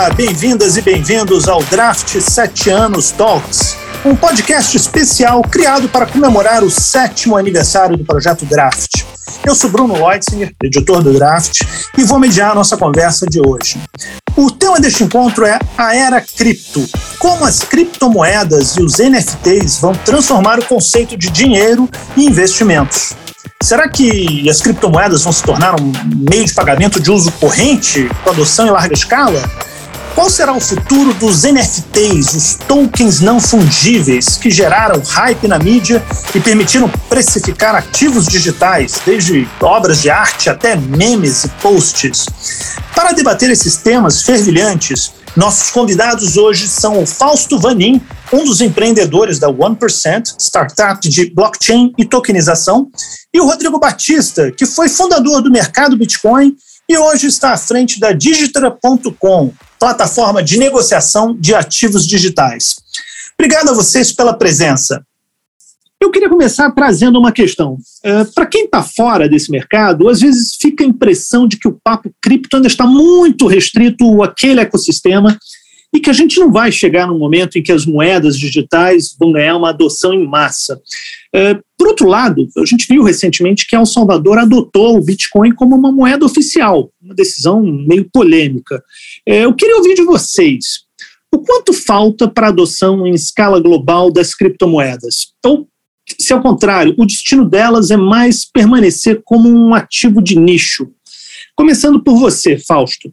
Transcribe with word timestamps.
Olá, 0.00 0.08
bem-vindas 0.08 0.78
e 0.78 0.80
bem-vindos 0.80 1.46
ao 1.46 1.62
Draft 1.64 2.18
7 2.18 2.70
Anos 2.70 3.10
Talks, 3.10 3.76
um 4.02 4.16
podcast 4.16 4.74
especial 4.74 5.42
criado 5.42 5.90
para 5.90 6.06
comemorar 6.06 6.64
o 6.64 6.70
sétimo 6.70 7.36
aniversário 7.36 7.98
do 7.98 8.04
projeto 8.06 8.46
Draft. 8.46 9.04
Eu 9.44 9.54
sou 9.54 9.68
Bruno 9.68 9.92
Leutzinger, 9.92 10.54
editor 10.64 11.02
do 11.02 11.12
Draft, 11.12 11.60
e 11.98 12.02
vou 12.02 12.18
mediar 12.18 12.52
a 12.52 12.54
nossa 12.54 12.78
conversa 12.78 13.26
de 13.26 13.46
hoje. 13.46 13.78
O 14.34 14.50
tema 14.50 14.80
deste 14.80 15.04
encontro 15.04 15.44
é 15.44 15.58
a 15.76 15.94
era 15.94 16.18
cripto. 16.22 16.82
Como 17.18 17.44
as 17.44 17.58
criptomoedas 17.58 18.78
e 18.78 18.82
os 18.82 18.96
NFTs 19.00 19.80
vão 19.80 19.92
transformar 19.92 20.58
o 20.58 20.64
conceito 20.64 21.14
de 21.14 21.28
dinheiro 21.28 21.86
e 22.16 22.24
investimentos. 22.24 23.12
Será 23.62 23.86
que 23.86 24.48
as 24.48 24.62
criptomoedas 24.62 25.24
vão 25.24 25.32
se 25.32 25.42
tornar 25.42 25.78
um 25.78 25.92
meio 26.30 26.46
de 26.46 26.54
pagamento 26.54 26.98
de 26.98 27.10
uso 27.10 27.30
corrente, 27.32 28.08
com 28.24 28.30
adoção 28.30 28.66
em 28.66 28.70
larga 28.70 28.94
escala? 28.94 29.42
Qual 30.14 30.28
será 30.28 30.52
o 30.52 30.60
futuro 30.60 31.14
dos 31.14 31.44
NFTs, 31.44 32.34
os 32.34 32.54
tokens 32.66 33.20
não 33.20 33.40
fungíveis, 33.40 34.36
que 34.36 34.50
geraram 34.50 35.00
hype 35.00 35.46
na 35.46 35.58
mídia 35.58 36.02
e 36.34 36.40
permitiram 36.40 36.88
precificar 37.08 37.74
ativos 37.74 38.26
digitais, 38.26 39.00
desde 39.06 39.48
obras 39.60 40.02
de 40.02 40.10
arte 40.10 40.50
até 40.50 40.76
memes 40.76 41.44
e 41.44 41.48
posts? 41.62 42.26
Para 42.94 43.12
debater 43.12 43.50
esses 43.50 43.76
temas 43.76 44.22
fervilhantes, 44.22 45.12
nossos 45.36 45.70
convidados 45.70 46.36
hoje 46.36 46.66
são 46.66 47.00
o 47.00 47.06
Fausto 47.06 47.58
Vanin, 47.58 48.00
um 48.32 48.44
dos 48.44 48.60
empreendedores 48.60 49.38
da 49.38 49.48
1%, 49.48 50.34
startup 50.38 51.08
de 51.08 51.32
blockchain 51.32 51.92
e 51.96 52.04
tokenização, 52.04 52.90
e 53.32 53.40
o 53.40 53.46
Rodrigo 53.46 53.78
Batista, 53.78 54.50
que 54.50 54.66
foi 54.66 54.88
fundador 54.88 55.40
do 55.40 55.50
mercado 55.50 55.96
Bitcoin 55.96 56.56
e 56.90 56.98
hoje 56.98 57.28
está 57.28 57.52
à 57.52 57.56
frente 57.56 58.00
da 58.00 58.10
Digitra.com, 58.10 59.52
plataforma 59.78 60.42
de 60.42 60.58
negociação 60.58 61.36
de 61.38 61.54
ativos 61.54 62.04
digitais. 62.04 62.80
Obrigado 63.38 63.68
a 63.68 63.72
vocês 63.72 64.10
pela 64.10 64.34
presença. 64.34 65.00
Eu 66.00 66.10
queria 66.10 66.28
começar 66.28 66.68
trazendo 66.72 67.16
uma 67.16 67.30
questão. 67.30 67.78
É, 68.02 68.24
Para 68.24 68.44
quem 68.44 68.64
está 68.64 68.82
fora 68.82 69.28
desse 69.28 69.52
mercado, 69.52 70.08
às 70.08 70.20
vezes 70.20 70.56
fica 70.60 70.82
a 70.82 70.86
impressão 70.86 71.46
de 71.46 71.58
que 71.58 71.68
o 71.68 71.78
papo 71.80 72.12
cripto 72.20 72.56
ainda 72.56 72.66
está 72.66 72.84
muito 72.84 73.46
restrito 73.46 74.20
àquele 74.20 74.58
ecossistema 74.58 75.38
e 75.94 76.00
que 76.00 76.10
a 76.10 76.12
gente 76.12 76.40
não 76.40 76.50
vai 76.50 76.72
chegar 76.72 77.06
num 77.06 77.18
momento 77.18 77.56
em 77.56 77.62
que 77.62 77.70
as 77.70 77.86
moedas 77.86 78.36
digitais 78.36 79.14
vão 79.16 79.30
ganhar 79.30 79.56
uma 79.56 79.70
adoção 79.70 80.12
em 80.12 80.26
massa. 80.26 80.80
É, 81.32 81.54
por 81.78 81.88
outro 81.88 82.08
lado, 82.08 82.46
a 82.58 82.64
gente 82.64 82.86
viu 82.88 83.02
recentemente 83.02 83.66
que 83.66 83.76
El 83.76 83.86
Salvador 83.86 84.38
adotou 84.38 84.96
o 84.96 85.04
Bitcoin 85.04 85.52
como 85.54 85.76
uma 85.76 85.92
moeda 85.92 86.26
oficial, 86.26 86.90
uma 87.00 87.14
decisão 87.14 87.62
meio 87.62 88.08
polêmica. 88.12 88.82
É, 89.26 89.44
eu 89.44 89.54
queria 89.54 89.76
ouvir 89.76 89.94
de 89.94 90.02
vocês. 90.02 90.84
O 91.32 91.38
quanto 91.38 91.72
falta 91.72 92.28
para 92.28 92.48
a 92.48 92.50
adoção 92.50 93.06
em 93.06 93.14
escala 93.14 93.60
global 93.60 94.12
das 94.12 94.34
criptomoedas? 94.34 95.32
Ou, 95.44 95.68
se 96.18 96.32
ao 96.32 96.42
contrário, 96.42 96.94
o 96.98 97.06
destino 97.06 97.48
delas 97.48 97.90
é 97.90 97.96
mais 97.96 98.44
permanecer 98.44 99.22
como 99.24 99.48
um 99.48 99.72
ativo 99.72 100.20
de 100.20 100.36
nicho? 100.36 100.90
Começando 101.54 102.02
por 102.02 102.18
você, 102.18 102.58
Fausto. 102.58 103.12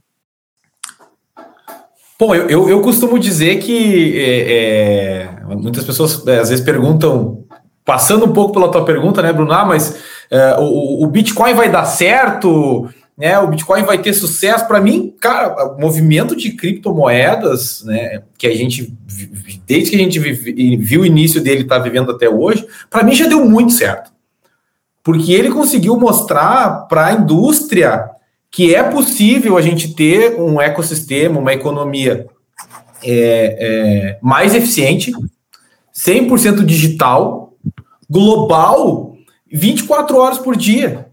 Bom, 2.19 2.33
eu, 2.33 2.49
eu, 2.49 2.69
eu 2.69 2.81
costumo 2.81 3.19
dizer 3.19 3.59
que 3.59 4.17
é, 4.17 4.53
é, 4.53 5.55
muitas 5.55 5.83
pessoas 5.83 6.27
às 6.27 6.49
vezes 6.49 6.65
perguntam, 6.65 7.45
passando 7.87 8.25
um 8.25 8.33
pouco 8.33 8.51
pela 8.51 8.69
tua 8.69 8.83
pergunta, 8.83 9.21
né, 9.21 9.31
Bruno? 9.31 9.53
Ah, 9.53 9.63
mas 9.63 9.97
é, 10.29 10.57
o, 10.59 11.05
o 11.05 11.07
Bitcoin 11.07 11.53
vai 11.53 11.71
dar 11.71 11.85
certo? 11.85 12.89
Né, 13.17 13.39
o 13.39 13.47
Bitcoin 13.47 13.83
vai 13.83 13.97
ter 13.97 14.13
sucesso? 14.13 14.67
Para 14.67 14.81
mim, 14.81 15.15
cara, 15.21 15.73
o 15.73 15.79
movimento 15.79 16.35
de 16.35 16.51
criptomoedas, 16.51 17.85
né, 17.85 18.23
que 18.37 18.45
a 18.45 18.53
gente, 18.53 18.93
desde 19.65 19.91
que 19.91 19.95
a 19.95 19.99
gente 19.99 20.19
viu 20.19 21.01
o 21.01 21.05
início 21.05 21.39
dele, 21.39 21.61
está 21.61 21.79
vivendo 21.79 22.11
até 22.11 22.29
hoje, 22.29 22.67
para 22.89 23.03
mim 23.03 23.15
já 23.15 23.25
deu 23.25 23.45
muito 23.45 23.71
certo. 23.71 24.11
Porque 25.01 25.31
ele 25.31 25.49
conseguiu 25.49 25.97
mostrar 25.97 26.87
para 26.89 27.05
a 27.05 27.13
indústria 27.13 28.09
que 28.51 28.75
é 28.75 28.83
possível 28.83 29.57
a 29.57 29.61
gente 29.61 29.93
ter 29.93 30.35
um 30.35 30.59
ecossistema, 30.59 31.39
uma 31.39 31.53
economia 31.53 32.27
é, 33.01 33.57
é, 33.59 34.19
mais 34.21 34.53
eficiente, 34.53 35.13
100% 35.95 36.65
digital, 36.65 37.46
global, 38.09 39.15
24 39.51 40.17
horas 40.17 40.37
por 40.37 40.55
dia. 40.55 41.07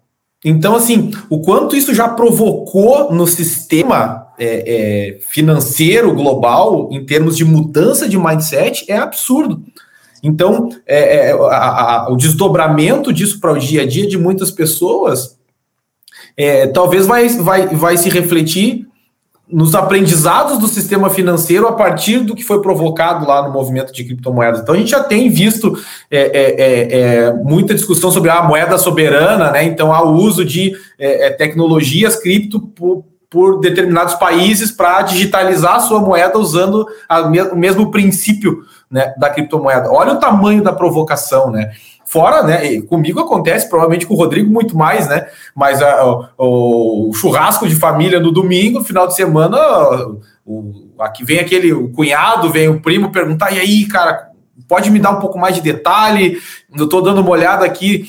Então, 0.45 0.75
assim, 0.75 1.11
o 1.31 1.41
quanto 1.41 1.75
isso 1.75 1.95
já 1.95 2.09
provocou 2.09 3.13
no 3.13 3.27
sistema 3.27 4.27
é, 4.39 5.15
é 5.17 5.19
financeiro 5.21 6.15
global, 6.15 6.89
em 6.93 7.05
termos 7.05 7.37
de 7.37 7.45
mudança 7.45 8.09
de 8.09 8.19
mindset, 8.19 8.85
é 8.91 8.97
absurdo. 8.97 9.63
Então, 10.23 10.71
é, 10.87 11.29
é, 11.29 11.33
a, 11.33 12.07
a, 12.07 12.13
o 12.13 12.17
desdobramento 12.17 13.13
disso 13.13 13.41
para 13.41 13.53
o 13.53 13.59
dia 13.59 13.83
a 13.83 13.87
dia 13.87 14.07
de 14.07 14.19
muitas 14.19 14.51
pessoas 14.51 15.39
é, 16.37 16.67
talvez 16.67 17.07
vai, 17.07 17.29
vai, 17.29 17.69
vai 17.69 17.97
se 17.97 18.09
refletir 18.09 18.87
nos 19.51 19.75
aprendizados 19.75 20.59
do 20.59 20.67
sistema 20.67 21.11
financeiro 21.11 21.69
a 21.69 21.73
partir 21.73 22.21
do 22.21 22.35
que 22.35 22.43
foi 22.43 22.63
provocado 22.63 23.27
lá 23.27 23.47
no 23.47 23.53
movimento 23.53 23.93
de 23.93 24.03
criptomoedas. 24.03 24.61
Então 24.61 24.75
a 24.75 24.79
gente 24.79 24.91
já 24.91 25.03
tem 25.03 25.29
visto 25.29 25.79
é, 26.11 26.19
é, 26.19 26.61
é, 26.61 26.99
é 26.99 27.33
muita 27.33 27.75
discussão 27.75 28.11
sobre 28.11 28.31
a 28.31 28.43
moeda 28.43 28.79
soberana, 28.79 29.51
né? 29.51 29.65
Então 29.65 29.93
há 29.93 30.03
o 30.03 30.15
uso 30.15 30.45
de 30.45 30.73
é, 30.99 31.31
tecnologias 31.31 32.17
cripto 32.17 32.59
por, 32.59 33.05
por 33.29 33.61
determinados 33.61 34.15
países 34.15 34.71
para 34.71 35.03
digitalizar 35.03 35.77
a 35.77 35.81
sua 35.81 36.01
moeda 36.01 36.39
usando 36.39 36.87
o 37.53 37.57
mesmo 37.57 37.91
princípio 37.91 38.63
né, 38.91 39.13
da 39.19 39.29
criptomoeda. 39.29 39.91
Olha 39.91 40.15
o 40.15 40.21
tamanho 40.21 40.63
da 40.63 40.73
provocação, 40.73 41.51
né? 41.51 41.73
Fora, 42.15 42.45
né? 42.45 42.81
Comigo 42.83 43.19
acontece, 43.19 43.69
provavelmente 43.69 44.07
com 44.07 44.15
o 44.15 44.17
Rodrigo 44.17 44.49
muito 44.49 44.79
mais, 44.79 45.09
né? 45.09 45.27
Mas 45.53 45.83
a, 45.83 46.07
o, 46.39 47.09
o, 47.11 47.13
churrasco 47.13 47.67
de 47.67 47.75
família 47.75 48.21
no 48.21 48.31
domingo, 48.31 48.85
final 48.85 49.09
de 49.09 49.17
semana, 49.17 49.59
o, 50.47 50.93
aqui 50.97 51.25
vem 51.25 51.41
aquele 51.41 51.73
o 51.73 51.91
cunhado, 51.91 52.53
vem 52.53 52.69
o 52.69 52.81
primo 52.81 53.11
perguntar: 53.11 53.53
e 53.53 53.59
aí, 53.59 53.85
cara, 53.89 54.29
pode 54.69 54.93
me 54.93 55.01
dar 55.01 55.11
um 55.11 55.19
pouco 55.19 55.37
mais 55.37 55.57
de 55.57 55.61
detalhe? 55.61 56.39
Eu 56.73 56.89
tô 56.89 57.01
dando 57.01 57.21
uma 57.21 57.31
olhada 57.31 57.65
aqui 57.65 58.05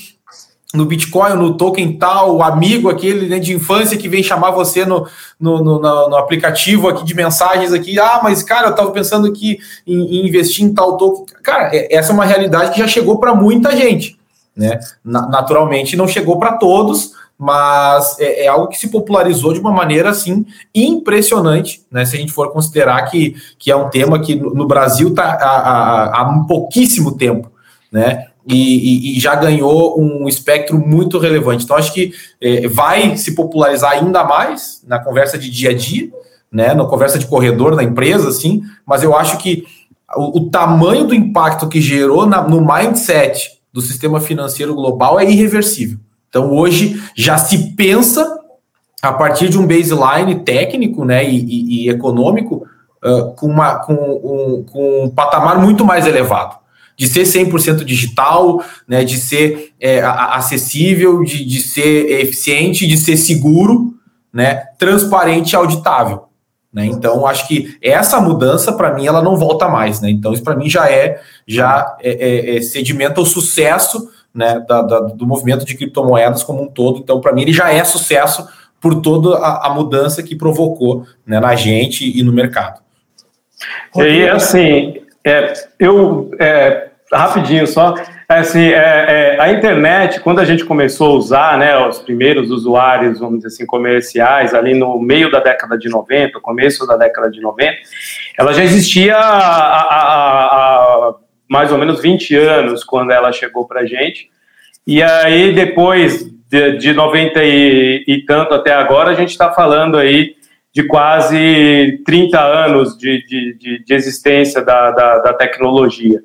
no 0.75 0.85
Bitcoin, 0.85 1.33
no 1.35 1.55
token 1.55 1.93
tal, 1.93 2.35
o 2.35 2.43
amigo 2.43 2.89
aquele 2.89 3.27
né, 3.27 3.39
de 3.39 3.53
infância 3.53 3.97
que 3.97 4.09
vem 4.09 4.21
chamar 4.21 4.51
você 4.51 4.85
no, 4.85 5.07
no, 5.39 5.63
no, 5.63 5.79
no, 5.79 6.15
aplicativo 6.15 6.87
aqui 6.87 7.03
de 7.03 7.15
mensagens 7.15 7.73
aqui, 7.73 7.99
ah, 7.99 8.19
mas 8.21 8.43
cara, 8.43 8.67
eu 8.67 8.75
tava 8.75 8.91
pensando 8.91 9.27
aqui 9.27 9.59
em, 9.87 10.19
em 10.19 10.27
investir 10.27 10.65
em 10.65 10.73
tal 10.73 10.97
token. 10.97 11.25
Cara, 11.41 11.75
é, 11.75 11.95
essa 11.95 12.11
é 12.11 12.13
uma 12.13 12.25
realidade 12.25 12.71
que 12.71 12.79
já 12.79 12.87
chegou 12.87 13.17
para 13.17 13.33
muita 13.33 13.75
gente, 13.75 14.17
né? 14.55 14.79
Na, 15.03 15.27
naturalmente 15.27 15.95
não 15.95 16.07
chegou 16.07 16.37
para 16.37 16.53
todos, 16.53 17.13
mas 17.37 18.17
é, 18.19 18.45
é, 18.45 18.47
algo 18.47 18.67
que 18.67 18.77
se 18.77 18.89
popularizou 18.89 19.53
de 19.53 19.59
uma 19.59 19.71
maneira 19.71 20.09
assim 20.09 20.45
impressionante, 20.73 21.83
né? 21.91 22.05
Se 22.05 22.15
a 22.15 22.19
gente 22.19 22.31
for 22.31 22.51
considerar 22.51 23.01
que, 23.09 23.35
que 23.57 23.71
é 23.71 23.75
um 23.75 23.89
tema 23.89 24.19
que 24.19 24.35
no, 24.35 24.53
no 24.53 24.67
Brasil 24.67 25.09
está 25.09 25.23
há, 25.23 25.59
há, 25.59 26.21
há 26.21 26.29
um 26.29 26.45
pouquíssimo 26.45 27.17
tempo, 27.17 27.51
né? 27.91 28.27
E, 28.47 29.17
e, 29.17 29.19
já 29.19 29.35
ganhou 29.35 29.99
um 29.99 30.27
espectro 30.27 30.77
muito 30.77 31.17
relevante. 31.17 31.63
Então, 31.63 31.75
acho 31.75 31.93
que 31.93 32.13
é, 32.39 32.67
vai 32.67 33.17
se 33.17 33.33
popularizar 33.33 33.93
ainda 33.93 34.23
mais 34.23 34.83
na 34.87 34.99
conversa 34.99 35.37
de 35.37 35.49
dia 35.49 35.71
a 35.71 35.73
dia, 35.73 36.11
né, 36.51 36.73
na 36.73 36.85
conversa 36.85 37.17
de 37.17 37.25
corredor 37.25 37.75
na 37.75 37.83
empresa, 37.83 38.29
assim, 38.29 38.61
mas 38.85 39.03
eu 39.03 39.15
acho 39.15 39.39
que 39.39 39.65
o, 40.15 40.39
o 40.39 40.49
tamanho 40.49 41.05
do 41.05 41.15
impacto 41.15 41.67
que 41.67 41.81
gerou 41.81 42.25
na, 42.27 42.47
no 42.47 42.61
mindset 42.61 43.59
do 43.73 43.81
sistema 43.81 44.21
financeiro 44.21 44.75
global 44.75 45.19
é 45.19 45.25
irreversível. 45.25 45.97
Então, 46.29 46.51
hoje 46.51 47.01
já 47.15 47.37
se 47.37 47.73
pensa 47.73 48.39
a 49.01 49.11
partir 49.11 49.49
de 49.49 49.57
um 49.57 49.65
baseline 49.65 50.35
técnico 50.43 51.03
né, 51.03 51.27
e, 51.27 51.85
e 51.85 51.89
econômico 51.89 52.67
uh, 53.03 53.33
com, 53.35 53.47
uma, 53.47 53.79
com, 53.79 53.93
um, 53.93 54.63
com 54.71 55.03
um 55.05 55.09
patamar 55.09 55.59
muito 55.59 55.83
mais 55.83 56.05
elevado 56.05 56.64
de 56.97 57.07
ser 57.07 57.23
100% 57.23 57.83
digital, 57.83 58.63
né, 58.87 59.03
de 59.03 59.17
ser 59.17 59.73
é, 59.79 60.01
acessível, 60.01 61.23
de, 61.23 61.43
de 61.43 61.61
ser 61.61 62.21
eficiente, 62.21 62.87
de 62.87 62.97
ser 62.97 63.17
seguro, 63.17 63.93
né, 64.33 64.63
transparente 64.77 65.53
e 65.53 65.55
auditável. 65.55 66.25
Né? 66.75 66.85
Então, 66.87 67.25
acho 67.25 67.47
que 67.47 67.77
essa 67.81 68.19
mudança, 68.19 68.73
para 68.73 68.93
mim, 68.93 69.07
ela 69.07 69.21
não 69.21 69.37
volta 69.37 69.69
mais. 69.69 70.01
Né? 70.01 70.09
Então, 70.09 70.33
isso 70.33 70.43
para 70.43 70.57
mim 70.57 70.69
já 70.69 70.91
é, 70.91 71.21
já 71.47 71.95
é, 72.01 72.11
é, 72.11 72.57
é 72.57 72.61
sedimenta 72.61 73.21
o 73.21 73.25
sucesso 73.25 74.09
né, 74.33 74.59
da, 74.67 74.81
da, 74.81 74.99
do 74.99 75.25
movimento 75.25 75.63
de 75.63 75.75
criptomoedas 75.75 76.43
como 76.43 76.61
um 76.61 76.67
todo. 76.67 76.99
Então, 76.99 77.21
para 77.21 77.31
mim, 77.31 77.43
ele 77.43 77.53
já 77.53 77.71
é 77.71 77.81
sucesso 77.85 78.45
por 78.81 79.01
toda 79.01 79.37
a, 79.37 79.67
a 79.67 79.73
mudança 79.73 80.21
que 80.21 80.35
provocou 80.35 81.05
né, 81.25 81.39
na 81.39 81.55
gente 81.55 82.05
e 82.05 82.21
no 82.21 82.33
mercado. 82.33 82.81
E 83.95 84.01
aí, 84.01 84.29
assim, 84.29 84.95
é, 85.25 85.53
eu, 85.79 86.29
é, 86.39 86.89
rapidinho 87.11 87.65
só, 87.65 87.95
É 88.29 88.39
assim, 88.39 88.67
é, 88.67 89.35
é, 89.35 89.37
a 89.39 89.51
internet, 89.51 90.19
quando 90.19 90.39
a 90.39 90.45
gente 90.45 90.65
começou 90.65 91.11
a 91.11 91.15
usar, 91.15 91.57
né, 91.57 91.77
os 91.87 91.99
primeiros 91.99 92.49
usuários, 92.51 93.19
vamos 93.19 93.37
dizer 93.37 93.47
assim, 93.49 93.65
comerciais, 93.65 94.53
ali 94.53 94.73
no 94.73 94.99
meio 94.99 95.31
da 95.31 95.39
década 95.39 95.77
de 95.77 95.89
90, 95.89 96.39
começo 96.39 96.85
da 96.87 96.97
década 96.97 97.29
de 97.29 97.41
90, 97.41 97.71
ela 98.37 98.53
já 98.53 98.63
existia 98.63 99.15
há, 99.17 101.15
mais 101.49 101.71
ou 101.71 101.77
menos 101.77 102.01
20 102.01 102.35
anos, 102.35 102.83
quando 102.83 103.11
ela 103.11 103.31
chegou 103.31 103.67
para 103.67 103.81
a 103.81 103.85
gente. 103.85 104.29
E 104.87 105.01
aí, 105.01 105.53
depois 105.53 106.25
de, 106.49 106.77
de 106.77 106.93
90 106.93 107.43
e, 107.43 108.03
e 108.07 108.21
tanto 108.25 108.53
até 108.53 108.73
agora, 108.73 109.11
a 109.11 109.15
gente 109.15 109.29
está 109.29 109.51
falando 109.51 109.97
aí 109.97 110.35
de 110.75 110.83
quase 110.83 112.01
30 112.05 112.37
anos 112.37 112.97
de, 112.97 113.25
de, 113.25 113.83
de 113.85 113.93
existência 113.93 114.61
da, 114.61 114.91
da, 114.91 115.19
da 115.19 115.33
tecnologia. 115.33 116.19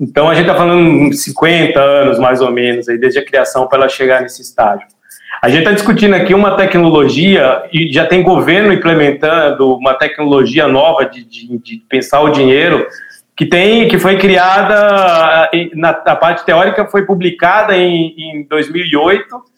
Então 0.00 0.30
a 0.30 0.34
gente 0.34 0.46
está 0.46 0.56
falando 0.56 1.12
50 1.12 1.80
anos 1.80 2.18
mais 2.20 2.40
ou 2.40 2.52
menos, 2.52 2.88
aí, 2.88 2.96
desde 2.96 3.18
a 3.18 3.24
criação 3.24 3.66
para 3.66 3.78
ela 3.80 3.88
chegar 3.88 4.22
nesse 4.22 4.42
estágio. 4.42 4.86
A 5.42 5.48
gente 5.48 5.60
está 5.60 5.72
discutindo 5.72 6.14
aqui 6.14 6.32
uma 6.32 6.56
tecnologia 6.56 7.64
e 7.72 7.92
já 7.92 8.06
tem 8.06 8.22
governo 8.22 8.72
implementando 8.72 9.76
uma 9.76 9.94
tecnologia 9.94 10.68
nova 10.68 11.04
de, 11.04 11.24
de, 11.24 11.58
de 11.58 11.82
pensar 11.88 12.20
o 12.20 12.30
dinheiro 12.30 12.86
que 13.36 13.44
tem 13.44 13.88
que 13.88 13.98
foi 13.98 14.18
criada 14.18 15.50
na, 15.74 16.00
na 16.06 16.14
parte 16.14 16.46
teórica 16.46 16.86
foi 16.86 17.04
publicada 17.04 17.76
em, 17.76 18.14
em 18.16 18.46
2008 18.48 19.49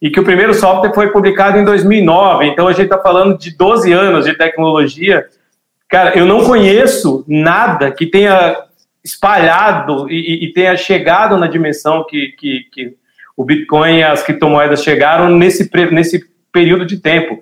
e 0.00 0.10
que 0.10 0.20
o 0.20 0.24
primeiro 0.24 0.54
software 0.54 0.94
foi 0.94 1.10
publicado 1.10 1.58
em 1.58 1.64
2009. 1.64 2.46
Então 2.46 2.68
a 2.68 2.72
gente 2.72 2.84
está 2.84 2.98
falando 2.98 3.36
de 3.36 3.56
12 3.56 3.92
anos 3.92 4.24
de 4.24 4.34
tecnologia. 4.34 5.26
Cara, 5.88 6.16
eu 6.16 6.24
não 6.24 6.44
conheço 6.44 7.24
nada 7.26 7.90
que 7.90 8.06
tenha 8.06 8.56
espalhado 9.02 10.10
e, 10.10 10.44
e 10.44 10.52
tenha 10.52 10.76
chegado 10.76 11.36
na 11.36 11.46
dimensão 11.46 12.04
que, 12.04 12.28
que, 12.38 12.60
que, 12.72 12.94
o 13.36 13.44
Bitcoin 13.44 13.98
e 13.98 14.02
as 14.02 14.22
criptomoedas 14.22 14.82
chegaram 14.82 15.30
nesse, 15.30 15.70
nesse 15.92 16.24
período 16.52 16.84
de 16.84 16.98
tempo. 16.98 17.40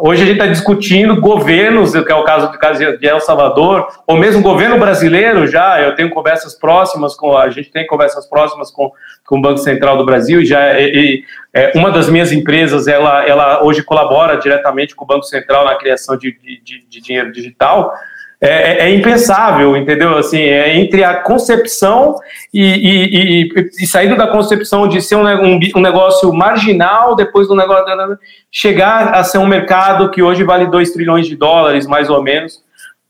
Hoje 0.00 0.22
a 0.22 0.26
gente 0.26 0.36
está 0.36 0.46
discutindo 0.46 1.20
governos, 1.20 1.90
que 1.92 2.12
é 2.12 2.14
o 2.14 2.22
caso 2.22 2.52
do 2.52 2.58
caso 2.58 2.98
de 2.98 3.06
El 3.06 3.20
Salvador, 3.20 3.88
ou 4.06 4.16
mesmo 4.16 4.40
governo 4.40 4.78
brasileiro 4.78 5.44
já. 5.46 5.80
Eu 5.80 5.94
tenho 5.96 6.08
conversas 6.10 6.54
próximas 6.54 7.16
com 7.16 7.36
a 7.36 7.50
gente 7.50 7.70
tem 7.70 7.84
conversas 7.84 8.28
próximas 8.28 8.70
com, 8.70 8.92
com 9.26 9.38
o 9.38 9.42
Banco 9.42 9.58
Central 9.58 9.96
do 9.96 10.04
Brasil. 10.04 10.44
Já 10.44 10.78
e, 10.78 10.84
e, 10.84 11.24
é, 11.52 11.72
uma 11.74 11.90
das 11.90 12.08
minhas 12.08 12.30
empresas, 12.30 12.86
ela, 12.86 13.26
ela 13.26 13.64
hoje 13.64 13.82
colabora 13.82 14.36
diretamente 14.36 14.94
com 14.94 15.04
o 15.04 15.08
Banco 15.08 15.24
Central 15.24 15.64
na 15.64 15.74
criação 15.74 16.16
de, 16.16 16.32
de, 16.62 16.86
de 16.88 17.00
dinheiro 17.00 17.32
digital 17.32 17.92
é, 18.40 18.48
é, 18.48 18.78
é, 18.86 18.94
impensável, 18.94 19.76
entendeu? 19.76 20.16
Assim, 20.16 20.40
é 20.40 20.76
entre 20.76 21.02
a 21.02 21.14
concepção 21.14 22.14
e, 22.54 22.62
e, 22.62 23.48
e, 23.52 23.70
e 23.80 23.86
saindo 23.86 24.16
da 24.16 24.28
concepção 24.28 24.86
de 24.86 25.02
ser 25.02 25.16
um, 25.16 25.26
um, 25.26 25.58
um, 25.74 25.80
negócio 25.80 26.32
marginal, 26.32 27.16
depois 27.16 27.48
do 27.48 27.56
negócio 27.56 27.84
chegar 28.48 29.12
a 29.12 29.24
ser 29.24 29.38
um 29.38 29.46
mercado 29.46 30.08
que 30.10 30.22
hoje 30.22 30.44
vale 30.44 30.66
2 30.66 30.92
trilhões 30.92 31.26
de 31.26 31.34
dólares, 31.34 31.84
mais 31.84 32.08
ou 32.08 32.22
menos. 32.22 32.62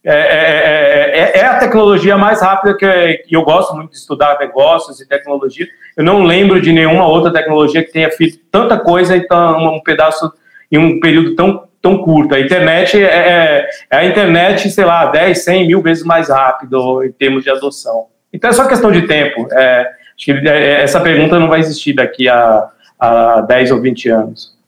É, 0.03 0.15
é, 0.15 1.21
é, 1.21 1.41
é 1.41 1.45
a 1.45 1.59
tecnologia 1.59 2.17
mais 2.17 2.41
rápida 2.41 2.75
que, 2.75 3.25
eu 3.31 3.43
gosto 3.43 3.75
muito 3.75 3.91
de 3.91 3.99
estudar 3.99 4.39
negócios 4.39 4.99
e 4.99 5.07
tecnologia. 5.07 5.67
Eu 5.95 6.05
não 6.05 6.23
lembro 6.23 6.59
de 6.59 6.73
nenhuma 6.73 7.07
outra 7.07 7.31
tecnologia 7.31 7.85
que 7.85 7.93
tenha 7.93 8.11
feito 8.11 8.39
tanta 8.51 8.79
coisa 8.79 9.15
em 9.15 9.27
um 9.31 9.81
pedaço 9.83 10.33
em 10.73 10.79
um 10.79 11.01
período 11.01 11.35
tão 11.35 11.68
tão 11.81 11.99
curta. 11.99 12.37
A 12.37 12.41
internet 12.41 12.97
é, 12.97 13.05
é, 13.05 13.71
é, 13.91 13.97
a 13.97 14.05
internet, 14.05 14.71
sei 14.71 14.85
lá, 14.85 15.07
10, 15.07 15.45
100 15.45 15.67
mil 15.67 15.83
vezes 15.83 16.05
mais 16.05 16.29
rápido 16.29 17.05
em 17.05 17.13
termos 17.13 17.45
de 17.45 17.51
adoção. 17.51 18.07
Então 18.33 18.51
é 18.51 18.53
só 18.53 18.67
questão 18.67 18.91
de 18.91 19.07
tempo. 19.07 19.49
É, 19.53 19.81
acho 20.17 20.25
que 20.25 20.33
é, 20.33 20.83
essa 20.83 21.01
pergunta 21.01 21.39
não 21.39 21.49
vai 21.49 21.61
existir 21.61 21.95
daqui 21.95 22.29
a, 22.29 22.69
a 22.99 23.41
10 23.43 23.71
ou 23.73 23.81
20 23.81 24.09
anos. 24.11 24.59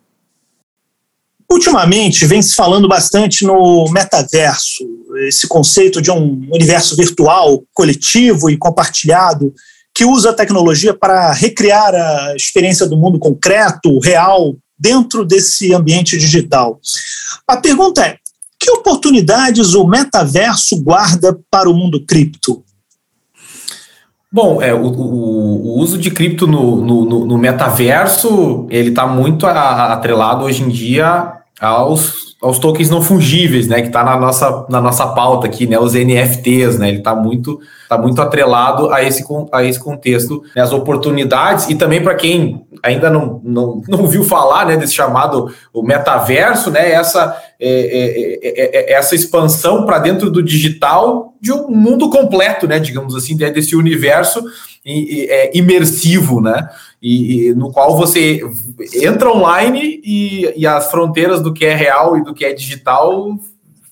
Ultimamente 1.50 2.26
vem 2.26 2.40
se 2.40 2.54
falando 2.54 2.86
bastante 2.86 3.44
no 3.44 3.90
metaverso, 3.90 4.84
esse 5.26 5.48
conceito 5.48 6.00
de 6.00 6.08
um 6.08 6.46
universo 6.52 6.94
virtual, 6.94 7.64
coletivo 7.74 8.48
e 8.48 8.56
compartilhado, 8.56 9.52
que 9.92 10.04
usa 10.04 10.30
a 10.30 10.32
tecnologia 10.32 10.94
para 10.94 11.32
recriar 11.32 11.92
a 11.92 12.34
experiência 12.36 12.86
do 12.86 12.96
mundo 12.96 13.18
concreto, 13.18 13.98
real, 13.98 14.54
dentro 14.80 15.26
desse 15.26 15.74
ambiente 15.74 16.16
digital. 16.16 16.80
A 17.46 17.58
pergunta 17.58 18.06
é: 18.06 18.16
que 18.58 18.70
oportunidades 18.70 19.74
o 19.74 19.86
metaverso 19.86 20.82
guarda 20.82 21.38
para 21.50 21.68
o 21.68 21.74
mundo 21.74 22.04
cripto? 22.04 22.64
Bom, 24.32 24.62
é, 24.62 24.72
o, 24.72 24.86
o, 24.86 25.66
o 25.66 25.78
uso 25.80 25.98
de 25.98 26.10
cripto 26.10 26.46
no, 26.46 26.80
no, 26.80 27.26
no 27.26 27.38
metaverso 27.38 28.66
ele 28.70 28.90
está 28.90 29.06
muito 29.06 29.44
atrelado 29.44 30.44
hoje 30.44 30.62
em 30.62 30.68
dia 30.68 31.32
aos, 31.60 32.29
aos 32.40 32.58
tokens 32.58 32.88
não 32.88 33.02
fungíveis, 33.02 33.68
né, 33.68 33.82
que 33.82 33.88
está 33.88 34.02
na 34.02 34.16
nossa, 34.16 34.66
na 34.70 34.80
nossa 34.80 35.06
pauta 35.08 35.46
aqui, 35.46 35.66
né, 35.66 35.78
os 35.78 35.92
NFTs, 35.92 36.78
né, 36.78 36.88
ele 36.88 36.98
está 36.98 37.14
muito, 37.14 37.60
tá 37.86 37.98
muito 37.98 38.20
atrelado 38.22 38.90
a 38.90 39.02
esse, 39.02 39.22
a 39.52 39.62
esse 39.62 39.78
contexto, 39.78 40.42
né, 40.56 40.62
as 40.62 40.72
oportunidades, 40.72 41.68
e 41.68 41.74
também 41.74 42.02
para 42.02 42.14
quem 42.14 42.64
ainda 42.82 43.10
não, 43.10 43.42
não, 43.44 43.82
não 43.86 44.06
viu 44.06 44.24
falar, 44.24 44.64
né, 44.64 44.76
desse 44.78 44.94
chamado 44.94 45.52
o 45.70 45.82
metaverso, 45.82 46.70
né, 46.70 46.92
essa, 46.92 47.36
é, 47.60 47.68
é, 47.68 48.48
é, 48.48 48.90
é 48.90 48.92
essa 48.94 49.14
expansão 49.14 49.84
para 49.84 49.98
dentro 49.98 50.30
do 50.30 50.42
digital 50.42 51.34
de 51.42 51.52
um 51.52 51.68
mundo 51.68 52.08
completo, 52.08 52.66
né, 52.66 52.78
digamos 52.78 53.14
assim, 53.14 53.36
desse 53.36 53.76
universo 53.76 54.42
imersivo, 55.52 56.40
né, 56.40 56.68
e, 57.02 57.48
e, 57.48 57.54
no 57.54 57.70
qual 57.70 57.96
você 57.96 58.40
entra 59.02 59.30
online 59.30 60.00
e, 60.04 60.52
e, 60.56 60.66
as 60.66 60.90
fronteiras 60.90 61.42
do 61.42 61.52
que 61.52 61.64
é 61.64 61.74
real 61.74 62.16
e 62.16 62.24
do 62.24 62.32
que 62.32 62.44
é 62.44 62.52
digital 62.52 63.38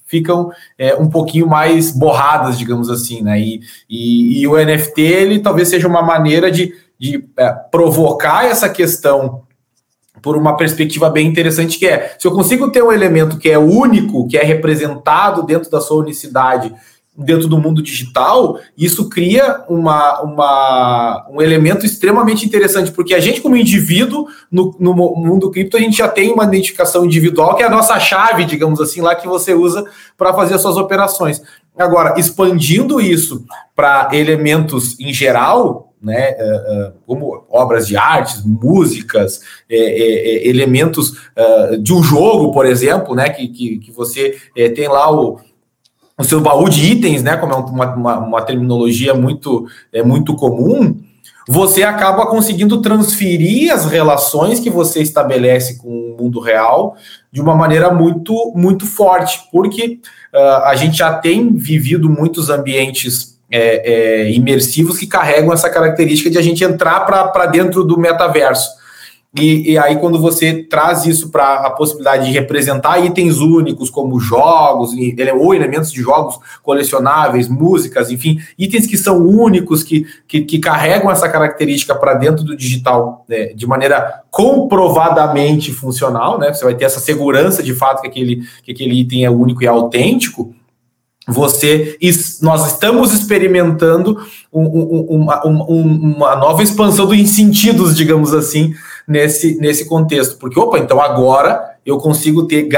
ficam 0.06 0.50
é, 0.78 0.94
um 0.96 1.08
pouquinho 1.08 1.46
mais 1.46 1.90
borradas, 1.90 2.58
digamos 2.58 2.88
assim, 2.88 3.22
né? 3.22 3.38
E, 3.38 3.60
e, 3.88 4.46
o 4.46 4.56
NFT 4.56 5.00
ele 5.02 5.38
talvez 5.40 5.68
seja 5.68 5.86
uma 5.86 6.02
maneira 6.02 6.50
de, 6.50 6.74
de 6.98 7.22
é, 7.36 7.50
provocar 7.70 8.46
essa 8.46 8.68
questão 8.68 9.42
por 10.22 10.36
uma 10.36 10.56
perspectiva 10.56 11.08
bem 11.10 11.28
interessante 11.28 11.78
que 11.78 11.86
é 11.86 12.16
se 12.18 12.26
eu 12.26 12.32
consigo 12.32 12.70
ter 12.70 12.82
um 12.82 12.90
elemento 12.90 13.38
que 13.38 13.50
é 13.50 13.58
único, 13.58 14.26
que 14.26 14.36
é 14.36 14.42
representado 14.42 15.44
dentro 15.44 15.70
da 15.70 15.80
sua 15.80 15.98
unicidade 15.98 16.74
dentro 17.18 17.48
do 17.48 17.58
mundo 17.58 17.82
digital, 17.82 18.60
isso 18.76 19.08
cria 19.08 19.64
uma, 19.68 20.20
uma, 20.22 21.26
um 21.30 21.42
elemento 21.42 21.84
extremamente 21.84 22.46
interessante, 22.46 22.92
porque 22.92 23.12
a 23.12 23.18
gente, 23.18 23.40
como 23.40 23.56
indivíduo, 23.56 24.28
no, 24.50 24.76
no 24.78 24.94
mundo 24.94 25.50
cripto, 25.50 25.76
a 25.76 25.80
gente 25.80 25.96
já 25.96 26.06
tem 26.06 26.32
uma 26.32 26.44
identificação 26.44 27.04
individual, 27.04 27.56
que 27.56 27.62
é 27.64 27.66
a 27.66 27.70
nossa 27.70 27.98
chave, 27.98 28.44
digamos 28.44 28.80
assim, 28.80 29.00
lá 29.00 29.16
que 29.16 29.26
você 29.26 29.52
usa 29.52 29.84
para 30.16 30.32
fazer 30.32 30.54
as 30.54 30.62
suas 30.62 30.76
operações. 30.76 31.42
Agora, 31.76 32.18
expandindo 32.18 33.00
isso 33.00 33.44
para 33.74 34.08
elementos 34.12 34.98
em 35.00 35.12
geral, 35.12 35.92
né, 36.00 36.30
é, 36.30 36.36
é, 36.38 36.92
como 37.04 37.44
obras 37.50 37.88
de 37.88 37.96
artes, 37.96 38.44
músicas, 38.44 39.40
é, 39.68 40.48
elementos 40.48 41.14
de 41.80 41.92
um 41.92 42.02
jogo, 42.02 42.52
por 42.52 42.64
exemplo, 42.64 43.14
né, 43.14 43.28
que, 43.30 43.48
que, 43.48 43.78
que 43.78 43.92
você 43.92 44.36
tem 44.74 44.88
lá 44.88 45.10
o, 45.12 45.40
o 46.18 46.24
seu 46.24 46.40
baú 46.40 46.68
de 46.68 46.84
itens, 46.84 47.22
né, 47.22 47.36
como 47.36 47.52
é 47.52 47.56
uma, 47.56 47.94
uma, 47.94 48.18
uma 48.18 48.42
terminologia 48.42 49.14
muito, 49.14 49.66
é, 49.92 50.02
muito 50.02 50.34
comum, 50.34 50.96
você 51.48 51.82
acaba 51.82 52.26
conseguindo 52.26 52.82
transferir 52.82 53.72
as 53.72 53.86
relações 53.86 54.60
que 54.60 54.68
você 54.68 55.00
estabelece 55.00 55.78
com 55.78 55.88
o 55.88 56.16
mundo 56.20 56.40
real 56.40 56.94
de 57.32 57.40
uma 57.40 57.54
maneira 57.54 57.90
muito, 57.90 58.52
muito 58.54 58.84
forte, 58.84 59.40
porque 59.50 59.98
uh, 60.34 60.64
a 60.64 60.74
gente 60.76 60.98
já 60.98 61.14
tem 61.14 61.54
vivido 61.54 62.10
muitos 62.10 62.50
ambientes 62.50 63.38
é, 63.50 64.26
é, 64.26 64.30
imersivos 64.30 64.98
que 64.98 65.06
carregam 65.06 65.50
essa 65.50 65.70
característica 65.70 66.28
de 66.28 66.36
a 66.36 66.42
gente 66.42 66.62
entrar 66.62 67.00
para 67.00 67.46
dentro 67.46 67.82
do 67.82 67.98
metaverso. 67.98 68.68
E, 69.36 69.72
e, 69.72 69.78
aí, 69.78 69.96
quando 69.96 70.18
você 70.18 70.62
traz 70.62 71.04
isso 71.04 71.30
para 71.30 71.56
a 71.56 71.70
possibilidade 71.70 72.24
de 72.24 72.32
representar 72.32 72.98
itens 73.04 73.38
únicos, 73.40 73.90
como 73.90 74.18
jogos, 74.18 74.92
ou 75.38 75.54
elementos 75.54 75.92
de 75.92 76.00
jogos 76.00 76.38
colecionáveis, 76.62 77.46
músicas, 77.46 78.10
enfim, 78.10 78.38
itens 78.58 78.86
que 78.86 78.96
são 78.96 79.18
únicos, 79.18 79.82
que, 79.82 80.06
que, 80.26 80.40
que 80.40 80.58
carregam 80.58 81.10
essa 81.10 81.28
característica 81.28 81.94
para 81.94 82.14
dentro 82.14 82.42
do 82.42 82.56
digital 82.56 83.26
né, 83.28 83.52
de 83.52 83.66
maneira 83.66 84.22
comprovadamente 84.30 85.72
funcional, 85.72 86.38
né? 86.38 86.54
Você 86.54 86.64
vai 86.64 86.74
ter 86.74 86.86
essa 86.86 86.98
segurança 86.98 87.62
de 87.62 87.74
fato 87.74 88.00
que 88.00 88.08
aquele, 88.08 88.42
que 88.62 88.72
aquele 88.72 88.98
item 88.98 89.26
é 89.26 89.30
único 89.30 89.62
e 89.62 89.66
autêntico 89.66 90.54
você 91.28 91.98
nós 92.40 92.72
estamos 92.72 93.12
experimentando 93.12 94.18
um, 94.50 94.62
um, 94.62 95.00
uma, 95.10 95.46
um, 95.46 96.14
uma, 96.16 96.36
nova 96.36 96.62
expansão 96.62 97.06
dos 97.06 97.30
sentidos, 97.30 97.94
digamos 97.94 98.32
assim, 98.32 98.72
nesse, 99.08 99.58
nesse 99.58 99.88
contexto. 99.88 100.36
Porque, 100.36 100.60
opa, 100.60 100.78
então 100.78 101.00
agora 101.00 101.76
eu 101.84 101.96
consigo 101.96 102.46
ter 102.46 102.68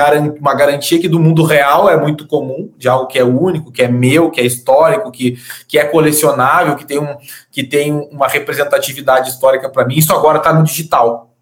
uma 0.40 0.54
garantia 0.54 1.00
que 1.00 1.08
do 1.08 1.18
mundo 1.18 1.42
real 1.42 1.90
é 1.90 2.00
muito 2.00 2.28
comum, 2.28 2.70
de 2.78 2.88
algo 2.88 3.08
que 3.08 3.18
é 3.18 3.24
único, 3.24 3.72
que 3.72 3.82
é 3.82 3.88
meu, 3.88 4.30
que 4.30 4.40
é 4.40 4.46
histórico, 4.46 5.10
que, 5.10 5.36
que 5.66 5.76
é 5.76 5.84
colecionável, 5.84 6.76
que 6.76 6.86
tem, 6.86 7.00
um, 7.00 7.16
que 7.50 7.64
tem 7.64 7.92
uma 8.12 8.28
representatividade 8.28 9.30
histórica 9.30 9.68
para 9.68 9.84
mim. 9.84 9.96
Isso 9.96 10.12
agora 10.12 10.38
está 10.38 10.52
no 10.52 10.62
digital. 10.62 11.34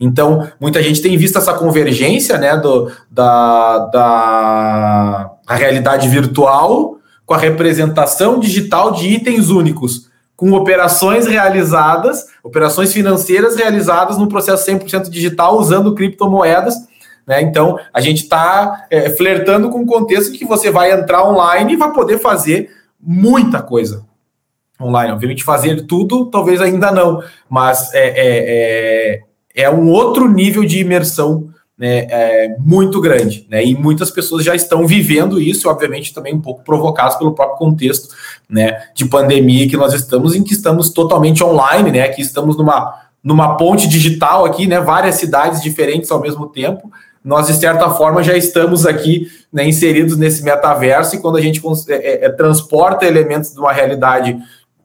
Então, 0.00 0.48
muita 0.60 0.82
gente 0.82 1.00
tem 1.00 1.16
visto 1.16 1.38
essa 1.38 1.54
convergência 1.54 2.36
né, 2.38 2.56
do, 2.56 2.90
da, 3.10 3.78
da 3.86 5.30
realidade 5.48 6.08
virtual 6.08 6.98
com 7.24 7.34
a 7.34 7.38
representação 7.38 8.40
digital 8.40 8.92
de 8.92 9.08
itens 9.08 9.50
únicos, 9.50 10.07
com 10.38 10.52
operações 10.52 11.26
realizadas, 11.26 12.26
operações 12.44 12.92
financeiras 12.92 13.56
realizadas 13.56 14.16
no 14.16 14.28
processo 14.28 14.70
100% 14.70 15.10
digital 15.10 15.58
usando 15.58 15.96
criptomoedas. 15.96 16.76
Né? 17.26 17.42
Então, 17.42 17.76
a 17.92 18.00
gente 18.00 18.22
está 18.22 18.86
é, 18.88 19.10
flertando 19.10 19.68
com 19.68 19.80
o 19.80 19.86
contexto 19.86 20.38
que 20.38 20.44
você 20.44 20.70
vai 20.70 20.92
entrar 20.92 21.28
online 21.28 21.72
e 21.72 21.76
vai 21.76 21.92
poder 21.92 22.18
fazer 22.18 22.70
muita 23.00 23.60
coisa 23.60 24.06
online. 24.80 25.12
Obviamente, 25.12 25.42
fazer 25.42 25.88
tudo, 25.88 26.26
talvez 26.26 26.60
ainda 26.60 26.92
não, 26.92 27.20
mas 27.50 27.92
é, 27.92 28.06
é, 28.06 29.22
é, 29.56 29.64
é 29.64 29.70
um 29.70 29.88
outro 29.88 30.32
nível 30.32 30.64
de 30.64 30.78
imersão 30.78 31.48
né, 31.78 32.06
é, 32.10 32.56
muito 32.58 33.00
grande, 33.00 33.46
né, 33.48 33.64
e 33.64 33.74
muitas 33.74 34.10
pessoas 34.10 34.44
já 34.44 34.54
estão 34.54 34.84
vivendo 34.84 35.40
isso, 35.40 35.68
obviamente 35.68 36.12
também 36.12 36.34
um 36.34 36.40
pouco 36.40 36.64
provocados 36.64 37.14
pelo 37.14 37.34
próprio 37.34 37.56
contexto, 37.56 38.08
né, 38.50 38.82
de 38.94 39.04
pandemia 39.04 39.68
que 39.68 39.76
nós 39.76 39.94
estamos, 39.94 40.34
em 40.34 40.42
que 40.42 40.52
estamos 40.52 40.90
totalmente 40.90 41.44
online, 41.44 41.92
né, 41.92 42.08
que 42.08 42.20
estamos 42.20 42.56
numa, 42.56 42.94
numa 43.22 43.56
ponte 43.56 43.86
digital 43.86 44.44
aqui, 44.44 44.66
né, 44.66 44.80
várias 44.80 45.14
cidades 45.14 45.62
diferentes 45.62 46.10
ao 46.10 46.20
mesmo 46.20 46.48
tempo, 46.48 46.90
nós 47.24 47.46
de 47.46 47.54
certa 47.54 47.90
forma 47.90 48.22
já 48.24 48.36
estamos 48.36 48.84
aqui 48.84 49.28
né, 49.52 49.64
inseridos 49.68 50.16
nesse 50.16 50.42
metaverso 50.42 51.14
e 51.14 51.20
quando 51.20 51.36
a 51.36 51.40
gente 51.40 51.60
é, 51.88 51.94
é, 51.94 52.24
é, 52.24 52.28
transporta 52.30 53.06
elementos 53.06 53.52
de 53.52 53.60
uma 53.60 53.72
realidade 53.72 54.36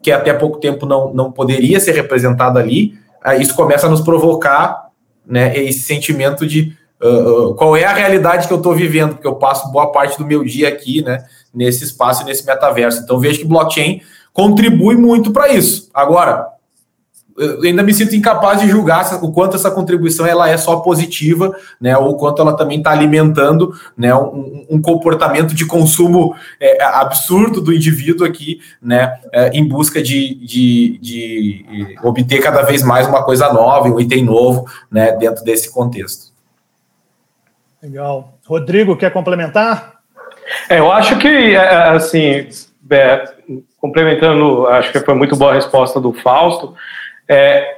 que 0.02 0.12
até 0.12 0.34
pouco 0.34 0.60
tempo 0.60 0.86
não, 0.86 1.14
não 1.14 1.32
poderia 1.32 1.80
ser 1.80 1.94
representada 1.94 2.60
ali, 2.60 2.96
isso 3.40 3.56
começa 3.56 3.88
a 3.88 3.90
nos 3.90 4.02
provocar 4.02 4.90
né, 5.26 5.58
esse 5.58 5.80
sentimento 5.80 6.46
de 6.46 6.78
uh, 7.04 7.54
qual 7.56 7.76
é 7.76 7.84
a 7.84 7.94
realidade 7.94 8.48
que 8.48 8.54
eu 8.54 8.58
estou 8.58 8.74
vivendo, 8.74 9.16
porque 9.16 9.28
eu 9.28 9.36
passo 9.36 9.72
boa 9.72 9.92
parte 9.92 10.18
do 10.18 10.26
meu 10.26 10.44
dia 10.44 10.70
aqui, 10.70 11.04
né, 11.04 11.26
nesse 11.54 11.84
espaço, 11.84 12.26
nesse 12.26 12.46
metaverso. 12.46 13.02
Então 13.04 13.20
vejo 13.20 13.40
que 13.40 13.46
blockchain 13.46 14.02
contribui 14.32 14.96
muito 14.96 15.32
para 15.32 15.50
isso. 15.50 15.90
Agora, 15.94 16.54
eu 17.38 17.64
ainda 17.64 17.82
me 17.82 17.94
sinto 17.94 18.16
incapaz 18.16 18.62
de 18.62 18.68
julgar 18.68 19.24
o 19.24 19.32
quanto 19.32 19.56
essa 19.56 19.72
contribuição 19.72 20.26
ela 20.26 20.48
é 20.50 20.56
só 20.56 20.78
positiva, 20.78 21.56
né, 21.82 21.98
ou 21.98 22.12
o 22.12 22.16
quanto 22.16 22.42
ela 22.42 22.56
também 22.56 22.78
está 22.78 22.92
alimentando, 22.92 23.74
né, 23.98 24.14
um, 24.14 24.66
um, 24.70 24.82
comportamento 24.82 25.54
de 25.54 25.66
consumo 25.66 26.36
é, 26.60 26.84
absurdo 26.84 27.60
do 27.60 27.74
indivíduo 27.74 28.26
aqui, 28.26 28.60
né, 28.82 29.20
é, 29.32 29.50
em 29.50 29.68
busca 29.68 30.02
de, 30.02 30.36
de, 30.36 31.00
de 31.02 31.66
obter 32.04 32.40
cada 32.40 32.62
vez 32.62 32.84
mais 32.84 33.08
uma 33.08 33.24
coisa 33.24 33.52
nova, 33.52 33.88
um 33.88 34.00
item 34.00 34.24
novo, 34.24 34.66
né, 34.92 35.12
dentro 35.14 35.44
desse 35.44 35.72
contexto. 35.72 36.33
Legal. 37.84 38.40
Rodrigo, 38.46 38.96
quer 38.96 39.12
complementar? 39.12 39.96
É, 40.70 40.80
eu 40.80 40.90
acho 40.90 41.18
que, 41.20 41.28
é, 41.28 41.54
é, 41.56 41.76
assim, 41.90 42.48
é, 42.90 43.24
complementando, 43.78 44.66
acho 44.68 44.90
que 44.94 45.02
foi 45.02 45.14
muito 45.14 45.36
boa 45.36 45.52
a 45.52 45.56
resposta 45.56 46.00
do 46.00 46.14
Fausto. 46.14 46.74
É, 47.28 47.76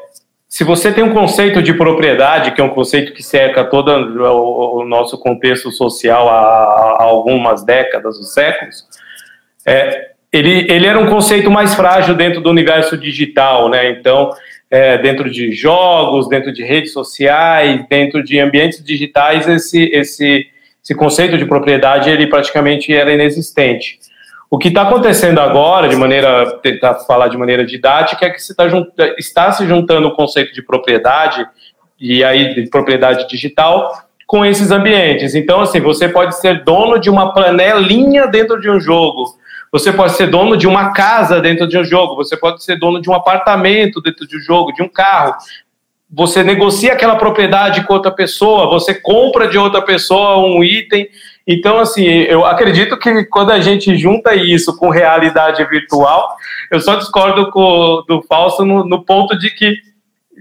se 0.48 0.64
você 0.64 0.92
tem 0.92 1.04
um 1.04 1.12
conceito 1.12 1.60
de 1.60 1.74
propriedade, 1.74 2.52
que 2.52 2.62
é 2.62 2.64
um 2.64 2.70
conceito 2.70 3.14
que 3.14 3.24
cerca 3.24 3.64
todo 3.64 3.90
o, 3.90 4.86
nosso 4.86 5.18
contexto 5.18 5.72
social 5.72 6.30
há, 6.30 7.00
há, 7.00 7.04
algumas 7.04 7.66
décadas, 7.66 8.18
ou 8.18 8.24
séculos, 8.24 8.86
é, 9.66 10.12
ele, 10.32 10.72
ele 10.72 10.86
era 10.86 11.00
um 11.00 11.10
conceito 11.10 11.50
mais 11.50 11.74
frágil 11.74 12.14
dentro 12.14 12.42
do 12.42 12.50
universo 12.52 12.96
digital, 12.96 13.70
né? 13.70 13.90
Então, 13.90 14.30
é, 14.76 14.98
dentro 14.98 15.32
de 15.32 15.54
jogos, 15.54 16.28
dentro 16.28 16.52
de 16.52 16.62
redes 16.62 16.92
sociais, 16.92 17.86
dentro 17.90 18.22
de 18.22 18.38
ambientes 18.42 18.84
digitais, 18.84 19.48
esse, 19.48 19.86
esse, 19.94 20.48
esse 20.84 20.94
conceito 20.94 21.38
de 21.38 21.46
propriedade 21.46 22.10
ele 22.10 22.28
praticamente 22.28 22.94
era 22.94 23.14
inexistente. 23.14 23.98
O 24.52 24.58
que 24.58 24.68
está 24.68 24.82
acontecendo 24.82 25.40
agora, 25.40 25.88
de 25.88 25.96
maneira 25.96 26.60
tentar 26.62 26.96
falar 26.96 27.30
de 27.30 27.38
maneira 27.38 27.66
didática, 27.66 28.26
é 28.26 28.30
que 28.30 28.42
se 28.42 28.54
tá 28.54 28.66
está 29.18 29.50
se 29.54 29.66
juntando 29.66 30.10
o 30.10 30.16
conceito 30.16 30.54
de 30.54 30.62
propriedade 30.62 31.48
e 31.98 32.22
aí 32.22 32.54
de 32.54 32.70
propriedade 32.70 33.30
digital 33.30 33.94
com 34.28 34.46
esses 34.46 34.72
ambientes. 34.72 35.36
Então, 35.36 35.62
assim, 35.62 35.80
você 35.80 36.10
pode 36.10 36.38
ser 36.38 36.66
dono 36.66 37.00
de 37.00 37.10
uma 37.10 37.34
panelinha 37.34 38.28
dentro 38.28 38.60
de 38.60 38.70
um 38.70 38.80
jogo 38.80 39.24
você 39.72 39.92
pode 39.92 40.14
ser 40.14 40.28
dono 40.28 40.56
de 40.56 40.68
uma 40.68 40.94
casa 40.94 41.42
dentro 41.42 41.68
de 41.68 41.78
um 41.78 41.84
jogo, 41.84 42.16
você 42.16 42.38
pode 42.38 42.64
ser 42.64 42.78
dono 42.78 43.02
de 43.02 43.10
um 43.10 43.14
apartamento 43.14 44.02
dentro 44.02 44.28
de 44.28 44.38
um 44.38 44.42
jogo, 44.42 44.74
de 44.74 44.82
um 44.82 44.88
carro. 44.88 45.36
Você 46.14 46.44
negocia 46.44 46.94
aquela 46.94 47.16
propriedade 47.16 47.86
com 47.86 47.94
outra 47.94 48.12
pessoa, 48.12 48.70
você 48.70 48.94
compra 48.94 49.48
de 49.48 49.58
outra 49.58 49.82
pessoa 49.82 50.38
um 50.38 50.64
item. 50.64 51.08
Então, 51.48 51.78
assim, 51.78 52.06
eu 52.06 52.46
acredito 52.46 52.98
que 52.98 53.26
quando 53.26 53.52
a 53.52 53.60
gente 53.60 53.98
junta 53.98 54.34
isso 54.34 54.78
com 54.78 54.90
realidade 54.90 55.64
virtual, 55.66 56.36
eu 56.72 56.80
só 56.80 56.96
discordo 56.96 57.52
com, 57.52 58.04
do 58.08 58.22
Falso 58.24 58.64
no, 58.64 58.86
no 58.86 59.04
ponto 59.04 59.38
de 59.38 59.50
que, 59.50 59.76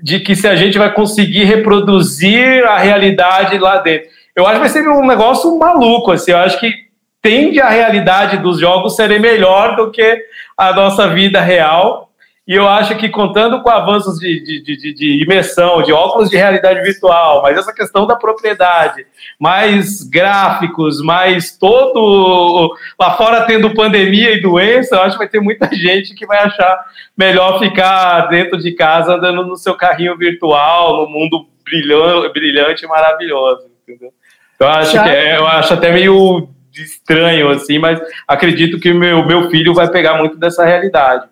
de 0.03 0.21
que 0.21 0.37
se 0.37 0.47
a 0.47 0.55
gente 0.55 0.79
vai 0.79 0.93
conseguir 0.93 1.45
reproduzir 1.45 2.65
a 2.65 2.79
realidade 2.79 3.59
lá 3.59 3.79
dentro. 3.79 4.09
Eu 4.37 4.47
acho 4.47 4.55
que 4.55 4.61
vai 4.61 4.69
ser 4.69 4.89
um 4.89 5.07
negócio 5.07 5.59
maluco, 5.59 6.13
assim, 6.13 6.31
eu 6.33 6.39
acho 6.39 6.59
que 6.61 6.84
tende 7.25 7.59
a 7.59 7.71
realidade 7.71 8.37
dos 8.37 8.61
jogos 8.61 8.97
serem 8.97 9.19
melhor 9.19 9.77
do 9.77 9.91
que 9.91 10.23
a 10.59 10.75
nossa 10.75 11.09
vida 11.09 11.41
real. 11.41 12.11
E 12.47 12.55
eu 12.55 12.69
acho 12.69 12.95
que 12.99 13.09
contando 13.09 13.63
com 13.63 13.71
avanços 13.71 14.19
de, 14.19 14.39
de, 14.45 14.61
de, 14.61 14.93
de, 14.93 15.23
imersão, 15.23 15.83
de 15.83 15.91
óculos 15.91 16.29
de 16.29 16.37
realidade 16.37 16.83
virtual, 16.83 17.41
mas 17.41 17.57
essa 17.57 17.73
questão 17.73 18.07
da 18.07 18.15
propriedade, 18.15 19.07
mais 19.41 20.03
gráficos, 20.03 21.01
mais 21.01 21.57
todo. 21.57 22.77
Lá 23.01 23.17
fora 23.17 23.47
tendo 23.47 23.73
pandemia 23.73 24.33
e 24.33 24.43
doença, 24.43 24.97
eu 24.97 25.01
acho 25.01 25.13
que 25.13 25.25
vai 25.25 25.29
ter 25.29 25.41
muita 25.41 25.75
gente 25.75 26.15
que 26.15 26.27
vai 26.27 26.41
achar 26.41 26.85
melhor 27.17 27.59
ficar 27.59 28.29
dentro 28.29 28.59
de 28.59 28.73
casa 28.73 29.15
andando 29.15 29.47
no 29.47 29.57
seu 29.57 29.75
carrinho 29.75 30.15
virtual, 30.19 30.99
no 31.01 31.09
mundo 31.09 31.47
brilhante, 31.65 32.31
brilhante 32.35 32.85
e 32.85 32.89
maravilhoso. 32.89 33.71
Entendeu? 33.83 34.13
Então, 34.55 34.69
eu 34.69 34.75
acho, 34.75 34.93
que 34.93 35.09
é, 35.09 35.39
eu 35.39 35.47
acho 35.47 35.73
até 35.73 35.91
meio 35.91 36.54
estranho, 36.83 37.51
assim, 37.51 37.79
mas 37.79 38.01
acredito 38.27 38.79
que 38.81 38.91
o 38.91 38.99
meu, 38.99 39.25
meu 39.27 39.51
filho 39.51 39.75
vai 39.75 39.91
pegar 39.91 40.19
muito 40.19 40.37
dessa 40.37 40.65
realidade. 40.65 41.27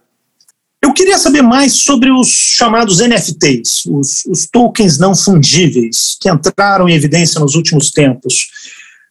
Eu 0.82 0.92
queria 0.92 1.16
saber 1.16 1.42
mais 1.42 1.74
sobre 1.74 2.10
os 2.10 2.28
chamados 2.28 2.98
NFTs, 2.98 3.86
os, 3.86 4.24
os 4.26 4.46
tokens 4.46 4.98
não 4.98 5.14
fungíveis, 5.14 6.16
que 6.20 6.28
entraram 6.28 6.88
em 6.88 6.94
evidência 6.94 7.40
nos 7.40 7.54
últimos 7.54 7.92
tempos. 7.92 8.48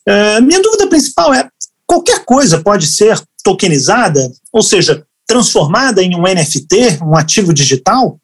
Uh, 0.06 0.42
minha 0.44 0.62
dúvida 0.62 0.88
principal 0.88 1.34
é: 1.34 1.48
qualquer 1.88 2.26
coisa 2.26 2.60
pode 2.60 2.88
ser 2.88 3.18
tokenizada, 3.42 4.20
ou 4.52 4.62
seja, 4.62 5.06
transformada 5.26 6.04
em 6.04 6.14
um 6.14 6.24
NFT, 6.24 7.00
um 7.02 7.16
ativo 7.16 7.54
digital? 7.54 8.20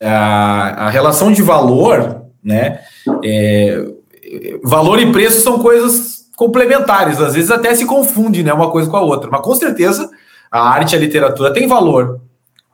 A, 0.00 0.86
a 0.86 0.90
relação 0.90 1.32
de 1.32 1.42
valor, 1.42 2.22
né? 2.42 2.80
É, 3.24 3.84
valor 4.62 5.00
e 5.00 5.10
preço 5.10 5.40
são 5.40 5.58
coisas 5.58 6.13
complementares, 6.36 7.20
às 7.20 7.34
vezes 7.34 7.50
até 7.50 7.74
se 7.74 7.86
confunde 7.86 8.42
né, 8.42 8.52
uma 8.52 8.70
coisa 8.70 8.90
com 8.90 8.96
a 8.96 9.02
outra, 9.02 9.30
mas 9.30 9.40
com 9.40 9.54
certeza 9.54 10.10
a 10.50 10.60
arte 10.60 10.92
e 10.92 10.96
a 10.96 11.00
literatura 11.00 11.52
têm 11.52 11.66
valor, 11.66 12.20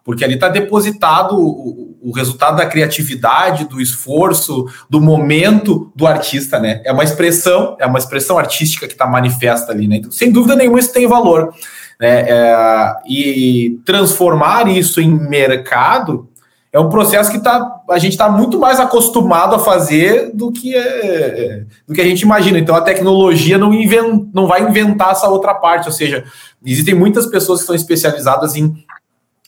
porque 0.05 0.25
ali 0.25 0.35
está 0.35 0.49
depositado 0.49 1.37
o, 1.39 1.97
o, 2.03 2.13
resultado 2.13 2.57
da 2.57 2.67
criatividade, 2.67 3.67
do 3.67 3.81
esforço, 3.81 4.67
do 4.89 5.01
momento 5.01 5.93
do 5.95 6.07
artista, 6.07 6.59
né? 6.59 6.81
É 6.85 6.93
uma 6.93 7.05
expressão, 7.05 7.77
é 7.79 7.87
uma 7.87 7.99
expressão 7.99 8.39
artística 8.39 8.87
que 8.87 8.95
está 8.95 9.07
manifesta 9.07 9.73
ali, 9.73 9.87
né? 9.87 9.97
Então, 9.97 10.11
sem 10.11 10.33
dúvida 10.33 10.57
nenhuma, 10.57 10.79
isso 10.79 10.93
tem 10.93 11.07
valor. 11.07 11.55
Né? 12.01 12.25
É, 12.29 12.95
e 13.07 13.79
transformar 13.85 14.67
isso 14.69 15.03
em 15.03 15.11
mercado 15.11 16.30
é 16.73 16.79
um 16.79 16.89
processo 16.89 17.31
que 17.31 17.41
tá, 17.41 17.83
a 17.91 17.99
gente 17.99 18.13
está 18.13 18.29
muito 18.29 18.59
mais 18.59 18.79
acostumado 18.79 19.55
a 19.57 19.59
fazer 19.59 20.31
do 20.35 20.53
que, 20.53 20.75
é, 20.75 21.65
do 21.87 21.95
que 21.95 22.01
a 22.01 22.05
gente 22.05 22.23
imagina. 22.23 22.59
Então 22.59 22.75
a 22.75 22.81
tecnologia 22.81 23.59
não, 23.59 23.75
invent, 23.75 24.29
não 24.33 24.47
vai 24.47 24.63
inventar 24.63 25.11
essa 25.11 25.29
outra 25.29 25.55
parte, 25.55 25.87
ou 25.87 25.93
seja, 25.93 26.25
existem 26.65 26.95
muitas 26.95 27.27
pessoas 27.27 27.59
que 27.59 27.63
estão 27.65 27.75
especializadas 27.75 28.55
em, 28.55 28.73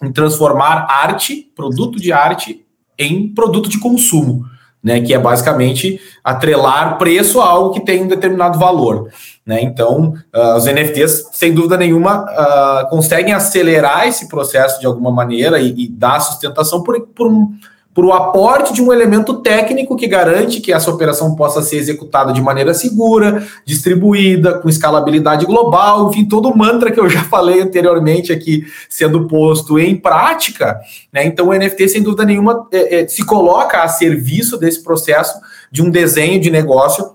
em 0.03 0.13
transformar 0.13 0.87
arte, 0.91 1.51
produto 1.55 2.01
de 2.01 2.13
arte, 2.13 2.65
em 2.99 3.33
produto 3.33 3.69
de 3.69 3.79
consumo 3.79 4.45
né, 4.83 5.01
que 5.01 5.15
é 5.15 5.19
basicamente 5.19 6.01
atrelar 6.25 6.99
preço 6.99 7.41
a 7.41 7.47
algo 7.47 7.73
que 7.73 7.85
tem 7.85 8.03
um 8.03 8.09
determinado 8.09 8.59
valor. 8.59 9.11
Né? 9.47 9.63
Então, 9.63 10.15
uh, 10.35 10.57
os 10.57 10.65
NFTs, 10.65 11.29
sem 11.33 11.55
dúvida 11.55 11.77
nenhuma, 11.77 12.25
uh, 12.25 12.89
conseguem 12.91 13.33
acelerar 13.33 14.09
esse 14.09 14.29
processo 14.29 14.81
de 14.81 14.87
alguma 14.87 15.11
maneira 15.11 15.61
e, 15.61 15.85
e 15.85 15.89
dar 15.89 16.21
sustentação 16.21 16.83
por, 16.83 17.01
por, 17.09 17.29
um, 17.29 17.53
para 17.95 18.07
o 18.07 18.13
aporte 18.13 18.73
de 18.73 18.81
um 18.81 18.93
elemento 18.93 19.35
técnico 19.35 19.97
que 19.97 20.07
garante 20.07 20.61
que 20.61 20.73
essa 20.73 20.91
operação 20.91 21.35
possa 21.35 21.61
ser 21.61 21.77
executada 21.77 22.33
de 22.33 22.41
maneira 22.41 22.73
segura, 22.73 23.47
distribuída, 23.67 24.59
com 24.59 24.69
escalabilidade 24.69 25.45
global, 25.45 26.09
enfim, 26.09 26.25
todo 26.25 26.49
o 26.49 26.57
mantra 26.57 26.91
que 26.91 26.99
eu 26.99 27.09
já 27.09 27.23
falei 27.29 27.61
anteriormente 27.61 28.33
aqui 28.33 28.65
sendo 28.89 29.29
posto 29.29 29.79
em 29.79 29.95
prática. 29.95 30.81
Né? 31.13 31.27
Então, 31.27 31.49
o 31.49 31.53
NFT, 31.53 31.89
sem 31.89 32.03
dúvida 32.03 32.25
nenhuma, 32.25 32.67
é, 32.73 33.03
é, 33.03 33.09
se 33.09 33.25
coloca 33.25 33.83
a 33.83 33.89
serviço 33.89 34.57
desse 34.59 34.83
processo 34.83 35.39
de 35.71 35.83
um 35.83 35.91
desenho 35.91 36.41
de 36.41 36.51
negócio 36.51 37.13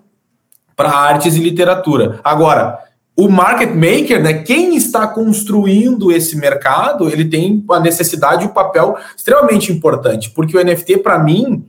para 0.75 0.91
artes 0.91 1.35
e 1.35 1.39
literatura. 1.39 2.19
Agora, 2.23 2.86
o 3.17 3.27
market 3.27 3.73
maker, 3.73 4.21
né, 4.21 4.33
quem 4.43 4.75
está 4.75 5.07
construindo 5.07 6.11
esse 6.11 6.37
mercado, 6.37 7.09
ele 7.09 7.25
tem 7.25 7.65
a 7.71 7.79
necessidade 7.79 8.45
e 8.45 8.47
um 8.47 8.53
papel 8.53 8.95
extremamente 9.15 9.71
importante, 9.71 10.29
porque 10.29 10.55
o 10.55 10.63
NFT, 10.63 10.97
para 10.99 11.17
mim, 11.17 11.65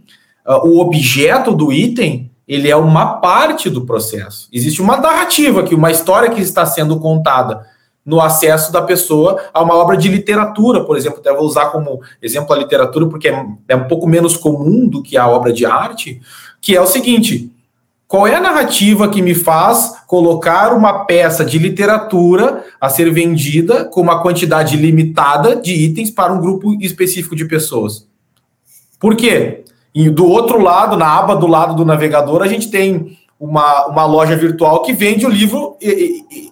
uh, 0.46 0.68
o 0.68 0.78
objeto 0.78 1.54
do 1.54 1.72
item, 1.72 2.30
ele 2.46 2.70
é 2.70 2.76
uma 2.76 3.14
parte 3.14 3.70
do 3.70 3.86
processo. 3.86 4.46
Existe 4.52 4.82
uma 4.82 4.98
narrativa 4.98 5.60
aqui, 5.60 5.74
uma 5.74 5.90
história 5.90 6.28
que 6.28 6.42
está 6.42 6.66
sendo 6.66 7.00
contada 7.00 7.66
no 8.04 8.20
acesso 8.20 8.70
da 8.70 8.82
pessoa 8.82 9.42
a 9.52 9.62
uma 9.62 9.74
obra 9.74 9.96
de 9.96 10.08
literatura, 10.08 10.84
por 10.84 10.98
exemplo. 10.98 11.18
Até 11.20 11.32
vou 11.32 11.44
usar 11.44 11.66
como 11.66 12.00
exemplo 12.22 12.54
a 12.54 12.58
literatura, 12.58 13.06
porque 13.06 13.28
é, 13.28 13.46
é 13.68 13.76
um 13.76 13.88
pouco 13.88 14.06
menos 14.06 14.36
comum 14.36 14.86
do 14.86 15.02
que 15.02 15.16
a 15.16 15.26
obra 15.28 15.52
de 15.52 15.64
arte, 15.64 16.20
que 16.60 16.74
é 16.74 16.80
o 16.80 16.86
seguinte: 16.86 17.50
qual 18.08 18.26
é 18.26 18.34
a 18.34 18.40
narrativa 18.40 19.06
que 19.10 19.20
me 19.20 19.34
faz 19.34 19.98
colocar 20.06 20.72
uma 20.72 21.04
peça 21.04 21.44
de 21.44 21.58
literatura 21.58 22.64
a 22.80 22.88
ser 22.88 23.12
vendida 23.12 23.84
com 23.84 24.00
uma 24.00 24.22
quantidade 24.22 24.78
limitada 24.78 25.54
de 25.54 25.74
itens 25.74 26.10
para 26.10 26.32
um 26.32 26.40
grupo 26.40 26.74
específico 26.80 27.36
de 27.36 27.44
pessoas? 27.44 28.08
Por 28.98 29.14
quê? 29.14 29.62
E 29.94 30.08
do 30.08 30.26
outro 30.26 30.58
lado, 30.58 30.96
na 30.96 31.18
aba 31.18 31.36
do 31.36 31.46
lado 31.46 31.74
do 31.74 31.84
navegador, 31.84 32.40
a 32.40 32.48
gente 32.48 32.70
tem 32.70 33.18
uma, 33.38 33.86
uma 33.88 34.06
loja 34.06 34.34
virtual 34.34 34.80
que 34.82 34.94
vende 34.94 35.26
o 35.26 35.30
livro 35.30 35.76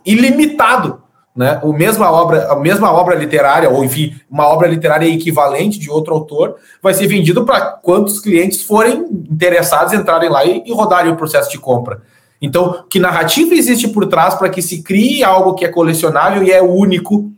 ilimitado 0.04 1.05
né? 1.36 1.60
O 1.62 1.72
mesma 1.72 2.10
obra, 2.10 2.50
a 2.50 2.56
mesma 2.56 2.90
obra 2.90 3.14
literária, 3.14 3.68
ou 3.68 3.84
enfim, 3.84 4.14
uma 4.30 4.48
obra 4.48 4.66
literária 4.66 5.06
equivalente 5.06 5.78
de 5.78 5.90
outro 5.90 6.14
autor, 6.14 6.56
vai 6.82 6.94
ser 6.94 7.06
vendido 7.06 7.44
para 7.44 7.60
quantos 7.60 8.18
clientes 8.20 8.62
forem 8.62 9.04
interessados 9.30 9.92
entrarem 9.92 10.30
lá 10.30 10.44
e, 10.46 10.62
e 10.64 10.72
rodarem 10.72 11.12
o 11.12 11.16
processo 11.16 11.50
de 11.50 11.58
compra. 11.58 12.00
Então, 12.40 12.84
que 12.88 12.98
narrativa 12.98 13.54
existe 13.54 13.88
por 13.88 14.06
trás 14.06 14.34
para 14.34 14.48
que 14.48 14.62
se 14.62 14.82
crie 14.82 15.22
algo 15.22 15.54
que 15.54 15.64
é 15.64 15.68
colecionável 15.68 16.42
e 16.42 16.50
é 16.50 16.62
único 16.62 17.30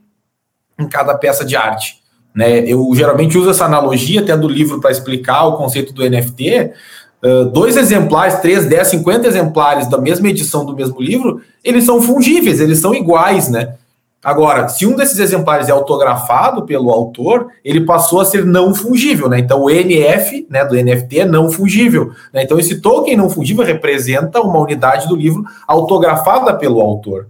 em 0.78 0.88
cada 0.88 1.17
peça 1.17 1.45
de 1.45 1.57
arte? 1.57 1.99
Né? 2.35 2.61
Eu 2.61 2.88
geralmente 2.95 3.37
uso 3.37 3.50
essa 3.50 3.64
analogia 3.64 4.21
até 4.21 4.37
do 4.37 4.49
livro 4.49 4.81
para 4.81 4.93
explicar 4.93 5.45
o 5.47 5.57
conceito 5.57 5.93
do 5.93 6.09
NFT. 6.09 6.73
Uh, 7.21 7.47
dois 7.47 7.76
exemplares, 7.76 8.37
três, 8.37 8.64
dez, 8.64 8.87
cinquenta 8.88 9.26
exemplares 9.26 9.88
da 9.88 9.99
mesma 9.99 10.28
edição 10.28 10.64
do 10.64 10.75
mesmo 10.75 11.00
livro, 11.00 11.40
eles 11.64 11.85
são 11.85 12.00
fungíveis, 12.00 12.61
eles 12.61 12.78
são 12.78 12.95
iguais, 12.95 13.49
né? 13.49 13.75
Agora, 14.23 14.69
se 14.69 14.85
um 14.85 14.97
desses 14.97 15.19
exemplares 15.21 15.69
é 15.69 15.73
autografado 15.73 16.67
pelo 16.67 16.91
autor, 16.91 17.49
ele 17.65 17.83
passou 17.83 18.21
a 18.21 18.25
ser 18.25 18.45
não 18.45 18.75
fungível, 18.75 19.29
né? 19.29 19.39
Então 19.39 19.63
o 19.63 19.71
NF, 19.71 20.47
né, 20.51 20.65
do 20.65 20.75
NFT 20.75 21.21
é 21.21 21.25
não 21.25 21.51
fungível. 21.51 22.13
Né? 22.33 22.43
Então 22.43 22.59
esse 22.59 22.81
token 22.81 23.17
não 23.17 23.31
fungível 23.31 23.65
representa 23.65 24.41
uma 24.41 24.59
unidade 24.59 25.07
do 25.07 25.15
livro 25.15 25.45
autografada 25.69 26.57
pelo 26.57 26.81
autor. 26.81 27.29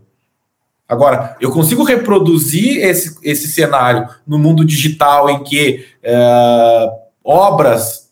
Agora, 0.88 1.36
eu 1.38 1.50
consigo 1.50 1.84
reproduzir 1.84 2.82
esse, 2.82 3.18
esse 3.22 3.48
cenário 3.48 4.08
no 4.26 4.38
mundo 4.38 4.64
digital 4.64 5.28
em 5.28 5.44
que 5.44 5.84
é, 6.02 6.90
obras 7.22 8.08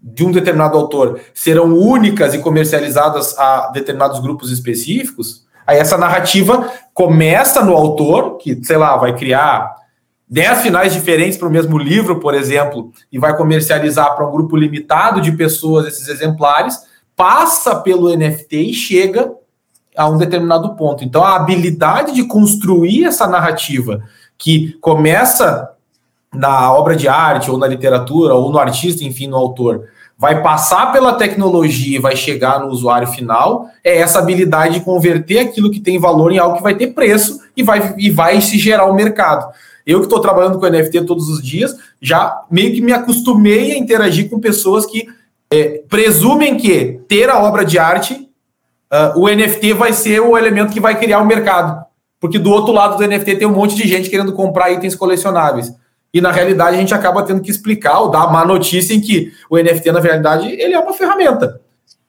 de 0.00 0.26
um 0.26 0.30
determinado 0.30 0.76
autor 0.76 1.18
serão 1.32 1.74
únicas 1.74 2.34
e 2.34 2.38
comercializadas 2.38 3.36
a 3.38 3.70
determinados 3.72 4.20
grupos 4.20 4.52
específicos? 4.52 5.47
Aí 5.68 5.76
essa 5.76 5.98
narrativa 5.98 6.72
começa 6.94 7.62
no 7.62 7.74
autor, 7.74 8.38
que, 8.38 8.58
sei 8.64 8.78
lá, 8.78 8.96
vai 8.96 9.14
criar 9.14 9.76
10 10.26 10.62
finais 10.62 10.94
diferentes 10.94 11.36
para 11.36 11.46
o 11.46 11.50
mesmo 11.50 11.76
livro, 11.76 12.20
por 12.20 12.32
exemplo, 12.32 12.90
e 13.12 13.18
vai 13.18 13.36
comercializar 13.36 14.16
para 14.16 14.26
um 14.26 14.32
grupo 14.32 14.56
limitado 14.56 15.20
de 15.20 15.30
pessoas 15.30 15.86
esses 15.86 16.08
exemplares, 16.08 16.78
passa 17.14 17.76
pelo 17.76 18.08
NFT 18.08 18.56
e 18.56 18.72
chega 18.72 19.30
a 19.94 20.08
um 20.08 20.16
determinado 20.16 20.74
ponto. 20.74 21.04
Então, 21.04 21.22
a 21.22 21.36
habilidade 21.36 22.14
de 22.14 22.24
construir 22.24 23.04
essa 23.04 23.26
narrativa 23.26 24.02
que 24.38 24.72
começa 24.80 25.68
na 26.32 26.72
obra 26.72 26.96
de 26.96 27.08
arte, 27.08 27.50
ou 27.50 27.58
na 27.58 27.66
literatura, 27.66 28.32
ou 28.32 28.50
no 28.50 28.58
artista, 28.58 29.04
enfim, 29.04 29.26
no 29.26 29.36
autor, 29.36 29.86
vai 30.18 30.42
passar 30.42 30.90
pela 30.90 31.14
tecnologia 31.14 31.96
e 31.96 32.00
vai 32.00 32.16
chegar 32.16 32.58
no 32.58 32.66
usuário 32.66 33.06
final, 33.06 33.68
é 33.84 33.98
essa 33.98 34.18
habilidade 34.18 34.74
de 34.74 34.84
converter 34.84 35.38
aquilo 35.38 35.70
que 35.70 35.78
tem 35.78 35.96
valor 35.96 36.32
em 36.32 36.38
algo 36.38 36.56
que 36.56 36.62
vai 36.62 36.74
ter 36.74 36.88
preço 36.88 37.40
e 37.56 37.62
vai, 37.62 37.94
e 37.96 38.10
vai 38.10 38.40
se 38.40 38.58
gerar 38.58 38.86
o 38.86 38.90
um 38.90 38.96
mercado. 38.96 39.48
Eu 39.86 40.00
que 40.00 40.06
estou 40.06 40.20
trabalhando 40.20 40.58
com 40.58 40.68
NFT 40.68 41.02
todos 41.02 41.28
os 41.28 41.40
dias, 41.40 41.74
já 42.02 42.42
meio 42.50 42.74
que 42.74 42.80
me 42.80 42.92
acostumei 42.92 43.72
a 43.72 43.78
interagir 43.78 44.28
com 44.28 44.40
pessoas 44.40 44.84
que 44.84 45.06
é, 45.50 45.82
presumem 45.88 46.56
que 46.56 47.00
ter 47.08 47.30
a 47.30 47.38
obra 47.38 47.64
de 47.64 47.78
arte, 47.78 48.28
uh, 48.92 49.18
o 49.18 49.28
NFT 49.28 49.72
vai 49.72 49.92
ser 49.92 50.20
o 50.20 50.36
elemento 50.36 50.72
que 50.72 50.80
vai 50.80 50.98
criar 50.98 51.20
o 51.20 51.26
mercado. 51.26 51.86
Porque 52.20 52.38
do 52.38 52.50
outro 52.50 52.72
lado 52.72 52.96
do 52.96 53.06
NFT 53.06 53.36
tem 53.36 53.46
um 53.46 53.54
monte 53.54 53.76
de 53.76 53.86
gente 53.86 54.10
querendo 54.10 54.32
comprar 54.32 54.70
itens 54.72 54.96
colecionáveis. 54.96 55.72
E 56.12 56.20
na 56.20 56.30
realidade 56.30 56.76
a 56.76 56.80
gente 56.80 56.94
acaba 56.94 57.22
tendo 57.22 57.42
que 57.42 57.50
explicar 57.50 58.00
ou 58.00 58.10
dar 58.10 58.32
má 58.32 58.44
notícia 58.44 58.94
em 58.94 59.00
que 59.00 59.30
o 59.50 59.58
NFT, 59.58 59.92
na 59.92 60.00
realidade, 60.00 60.48
ele 60.48 60.74
é 60.74 60.78
uma 60.78 60.94
ferramenta. 60.94 61.60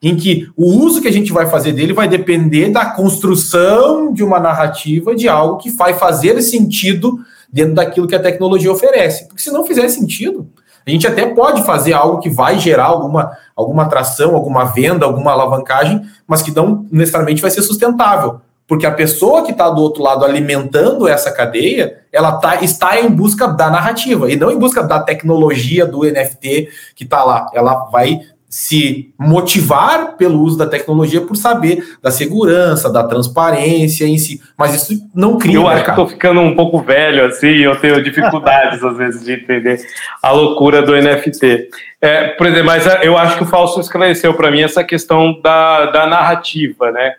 Em 0.01 0.15
que 0.15 0.49
o 0.55 0.65
uso 0.65 1.01
que 1.01 1.09
a 1.09 1.12
gente 1.12 1.33
vai 1.33 1.47
fazer 1.47 1.73
dele 1.73 1.91
vai 1.91 2.07
depender 2.07 2.69
da 2.69 2.85
construção 2.85 4.13
de 4.13 4.23
uma 4.23 4.39
narrativa 4.39 5.13
de 5.13 5.27
algo 5.27 5.57
que 5.57 5.69
vai 5.71 5.93
fazer 5.93 6.41
sentido 6.41 7.19
dentro 7.51 7.75
daquilo 7.75 8.07
que 8.07 8.15
a 8.15 8.21
tecnologia 8.21 8.71
oferece. 8.71 9.27
Porque 9.27 9.43
se 9.43 9.51
não 9.51 9.65
fizer 9.65 9.89
sentido, 9.89 10.47
a 10.88 10.89
gente 10.89 11.05
até 11.05 11.25
pode 11.25 11.63
fazer 11.63 11.91
algo 11.91 12.19
que 12.19 12.29
vai 12.29 12.57
gerar 12.57 12.85
alguma, 12.85 13.38
alguma 13.53 13.83
atração, 13.83 14.33
alguma 14.35 14.63
venda, 14.63 15.05
alguma 15.05 15.31
alavancagem, 15.31 16.01
mas 16.25 16.41
que 16.41 16.55
não 16.55 16.88
necessariamente 16.89 17.41
vai 17.41 17.51
ser 17.51 17.62
sustentável 17.62 18.39
porque 18.69 18.86
a 18.86 18.91
pessoa 18.91 19.43
que 19.43 19.51
está 19.51 19.67
do 19.67 19.82
outro 19.82 20.03
lado 20.03 20.23
alimentando 20.23 21.08
essa 21.08 21.32
cadeia, 21.32 22.01
ela 22.13 22.34
tá, 22.34 22.62
está 22.62 23.01
em 23.01 23.10
busca 23.10 23.47
da 23.47 23.67
narrativa 23.67 24.32
e 24.32 24.36
não 24.36 24.51
em 24.51 24.60
busca 24.60 24.84
da 24.84 24.99
tecnologia 24.99 25.88
do 25.88 26.03
NFT 26.03 26.69
que 26.95 27.03
está 27.03 27.23
lá. 27.23 27.47
Ela 27.51 27.86
vai 27.86 28.21
se 28.47 29.12
motivar 29.17 30.17
pelo 30.17 30.41
uso 30.41 30.58
da 30.58 30.67
tecnologia 30.67 31.21
por 31.21 31.36
saber 31.36 31.84
da 32.01 32.12
segurança, 32.12 32.91
da 32.91 33.03
transparência 33.03 34.05
em 34.05 34.19
si, 34.19 34.39
mas 34.55 34.75
isso 34.75 35.08
não 35.15 35.38
cria. 35.39 35.55
Eu 35.55 35.67
acho 35.67 35.84
que 35.84 35.89
estou 35.89 36.08
ficando 36.08 36.39
um 36.39 36.55
pouco 36.55 36.79
velho 36.79 37.25
assim, 37.25 37.47
eu 37.47 37.75
tenho 37.75 38.03
dificuldades 38.03 38.82
às 38.86 38.97
vezes 38.97 39.23
de 39.23 39.34
entender 39.34 39.79
a 40.21 40.32
loucura 40.32 40.84
do 40.84 40.95
NFT. 40.95 41.69
É, 41.99 42.27
por 42.29 42.45
exemplo, 42.45 42.67
mas 42.67 42.86
eu 43.01 43.17
acho 43.17 43.38
que 43.38 43.43
o 43.43 43.47
Falso 43.47 43.79
esclareceu 43.79 44.34
para 44.36 44.51
mim 44.51 44.62
essa 44.62 44.84
questão 44.84 45.39
da, 45.41 45.88
da 45.88 46.05
narrativa, 46.05 46.91
né? 46.91 47.15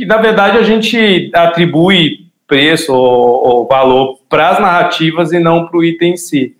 Que 0.00 0.06
na 0.06 0.16
verdade 0.16 0.56
a 0.56 0.62
gente 0.62 1.30
atribui 1.34 2.26
preço 2.46 2.94
ou, 2.94 3.46
ou 3.46 3.68
valor 3.68 4.18
para 4.30 4.48
as 4.48 4.58
narrativas 4.58 5.30
e 5.30 5.38
não 5.38 5.66
para 5.66 5.76
o 5.76 5.84
item 5.84 6.14
em 6.14 6.16
si. 6.16 6.56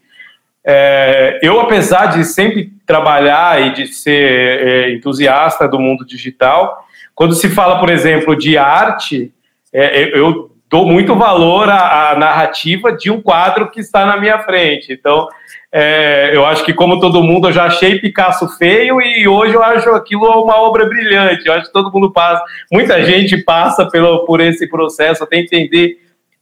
É, 0.62 1.40
eu, 1.42 1.58
apesar 1.58 2.06
de 2.06 2.22
sempre 2.22 2.70
trabalhar 2.86 3.66
e 3.66 3.72
de 3.72 3.86
ser 3.86 4.68
é, 4.68 4.92
entusiasta 4.92 5.66
do 5.66 5.80
mundo 5.80 6.04
digital, 6.04 6.84
quando 7.14 7.34
se 7.34 7.48
fala, 7.48 7.80
por 7.80 7.88
exemplo, 7.88 8.36
de 8.36 8.58
arte, 8.58 9.32
é, 9.72 10.18
eu 10.18 10.50
dou 10.68 10.86
muito 10.86 11.14
valor 11.16 11.66
à, 11.70 12.10
à, 12.10 12.18
narrativa 12.18 12.92
de 12.92 13.10
um 13.10 13.22
quadro 13.22 13.70
que 13.70 13.80
está 13.80 14.04
na 14.04 14.18
minha 14.18 14.38
frente. 14.40 14.92
Então, 14.92 15.28
é, 15.72 16.34
eu 16.34 16.44
acho 16.44 16.64
que, 16.64 16.72
como 16.72 16.98
todo 16.98 17.22
mundo, 17.22 17.48
eu 17.48 17.52
já 17.52 17.64
achei 17.64 18.00
Picasso 18.00 18.48
feio 18.58 19.00
e 19.00 19.28
hoje 19.28 19.54
eu 19.54 19.62
acho 19.62 19.90
aquilo 19.90 20.26
uma 20.42 20.56
obra 20.60 20.84
brilhante. 20.86 21.46
Eu 21.46 21.52
acho 21.52 21.66
que 21.66 21.72
todo 21.72 21.92
mundo 21.92 22.10
passa, 22.10 22.42
muita 22.70 23.04
gente 23.04 23.36
passa 23.44 23.88
pelo, 23.88 24.24
por 24.24 24.40
esse 24.40 24.66
processo 24.68 25.22
até 25.22 25.38
entender 25.38 25.98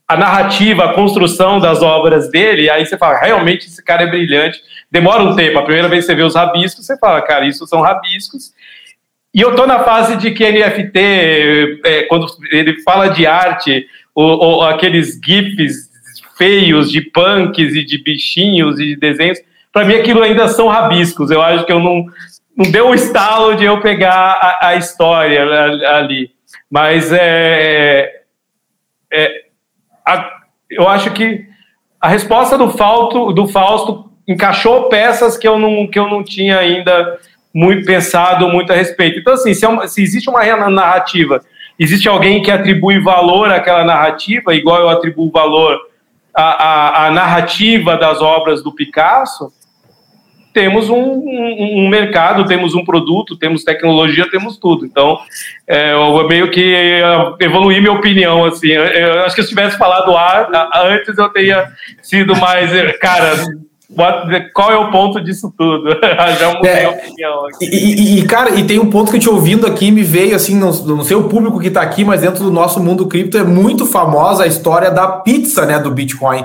a 0.06 0.16
narrativa, 0.16 0.84
a 0.84 0.94
construção 0.94 1.60
das 1.60 1.82
obras 1.82 2.30
dele. 2.30 2.70
Aí 2.70 2.86
você 2.86 2.96
fala, 2.96 3.18
realmente 3.18 3.66
esse 3.66 3.84
cara 3.84 4.04
é 4.04 4.06
brilhante. 4.06 4.60
Demora 4.90 5.22
um 5.22 5.36
tempo. 5.36 5.58
A 5.58 5.62
primeira 5.62 5.88
vez 5.88 6.04
que 6.04 6.12
você 6.12 6.14
vê 6.14 6.22
os 6.22 6.34
rabiscos, 6.34 6.86
você 6.86 6.98
fala, 6.98 7.20
cara, 7.20 7.46
isso 7.46 7.66
são 7.66 7.82
rabiscos. 7.82 8.52
E 9.34 9.42
eu 9.42 9.50
estou 9.50 9.66
na 9.66 9.80
fase 9.80 10.16
de 10.16 10.30
que 10.30 10.50
NFT, 10.50 11.80
é, 11.84 12.02
quando 12.04 12.26
ele 12.50 12.80
fala 12.80 13.08
de 13.08 13.26
arte, 13.26 13.86
ou, 14.14 14.38
ou 14.38 14.62
aqueles 14.62 15.20
GIFs 15.22 15.87
feios 16.38 16.90
de 16.90 17.02
punks 17.02 17.74
e 17.74 17.84
de 17.84 18.02
bichinhos 18.02 18.78
e 18.78 18.86
de 18.86 18.96
desenhos, 18.96 19.40
para 19.72 19.84
mim 19.84 19.94
aquilo 19.94 20.22
ainda 20.22 20.48
são 20.48 20.68
rabiscos. 20.68 21.30
Eu 21.30 21.42
acho 21.42 21.66
que 21.66 21.72
eu 21.72 21.80
não, 21.80 22.06
não 22.56 22.70
deu 22.70 22.88
o 22.88 22.94
estalo 22.94 23.56
de 23.56 23.64
eu 23.64 23.80
pegar 23.80 24.38
a, 24.40 24.68
a 24.68 24.76
história 24.76 25.42
ali. 25.96 26.30
Mas 26.70 27.12
é, 27.12 28.22
é 29.12 29.42
a, 30.06 30.38
eu 30.70 30.88
acho 30.88 31.10
que 31.10 31.46
a 32.00 32.08
resposta 32.08 32.56
do, 32.56 32.70
Falto, 32.70 33.32
do 33.32 33.48
Fausto 33.48 34.10
encaixou 34.26 34.88
peças 34.88 35.36
que 35.36 35.48
eu 35.48 35.58
não, 35.58 35.86
que 35.86 35.98
eu 35.98 36.08
não 36.08 36.22
tinha 36.22 36.58
ainda 36.58 37.18
muito 37.52 37.84
pensado 37.84 38.48
muito 38.48 38.72
a 38.72 38.76
respeito. 38.76 39.18
Então, 39.18 39.32
assim, 39.32 39.52
se, 39.52 39.64
é 39.64 39.68
uma, 39.68 39.88
se 39.88 40.02
existe 40.02 40.30
uma 40.30 40.44
narrativa, 40.70 41.40
existe 41.78 42.08
alguém 42.08 42.40
que 42.40 42.50
atribui 42.50 43.00
valor 43.00 43.50
àquela 43.50 43.84
narrativa, 43.84 44.54
igual 44.54 44.80
eu 44.80 44.88
atribuo 44.88 45.30
valor 45.30 45.87
à, 46.34 46.42
à, 46.42 47.06
à 47.06 47.10
narrativa 47.10 47.96
das 47.96 48.20
obras 48.20 48.62
do 48.62 48.72
Picasso, 48.72 49.52
temos 50.52 50.90
um, 50.90 50.96
um, 50.96 51.84
um, 51.84 51.88
mercado, 51.88 52.44
temos 52.44 52.74
um 52.74 52.84
produto, 52.84 53.36
temos 53.36 53.62
tecnologia, 53.62 54.28
temos 54.28 54.56
tudo. 54.56 54.84
Então, 54.84 55.20
é, 55.66 55.92
eu 55.92 56.26
meio 56.26 56.50
que 56.50 57.00
evoluí 57.38 57.80
minha 57.80 57.92
opinião, 57.92 58.44
assim. 58.44 58.68
Eu, 58.68 58.84
eu 58.84 59.20
acho 59.20 59.36
que 59.36 59.42
se 59.42 59.52
eu 59.52 59.56
tivesse 59.56 59.78
falado 59.78 60.16
A, 60.16 60.70
antes, 60.86 61.16
eu 61.16 61.28
teria 61.28 61.68
sido 62.02 62.34
mais, 62.36 62.70
cara, 62.98 63.34
qual 64.52 64.70
é 64.70 64.76
o 64.76 64.90
ponto 64.90 65.20
disso 65.20 65.52
tudo? 65.56 65.90
Já 66.38 66.54
mudei 66.54 66.70
é, 66.70 66.84
a 66.84 66.90
opinião 66.90 67.46
aqui. 67.46 67.64
E, 67.64 68.18
e, 68.18 68.26
cara, 68.26 68.50
e 68.50 68.66
tem 68.66 68.78
um 68.78 68.90
ponto 68.90 69.10
que 69.10 69.16
eu 69.16 69.20
te 69.20 69.30
ouvindo 69.30 69.66
aqui, 69.66 69.90
me 69.90 70.02
veio 70.02 70.36
assim, 70.36 70.54
não, 70.54 70.70
não 70.70 71.02
sei 71.02 71.16
o 71.16 71.28
público 71.28 71.58
que 71.58 71.68
está 71.68 71.80
aqui, 71.80 72.04
mas 72.04 72.20
dentro 72.20 72.44
do 72.44 72.50
nosso 72.50 72.82
mundo 72.82 73.06
cripto 73.06 73.38
é 73.38 73.42
muito 73.42 73.86
famosa 73.86 74.44
a 74.44 74.46
história 74.46 74.90
da 74.90 75.08
pizza, 75.08 75.64
né, 75.64 75.78
do 75.78 75.90
Bitcoin. 75.90 76.44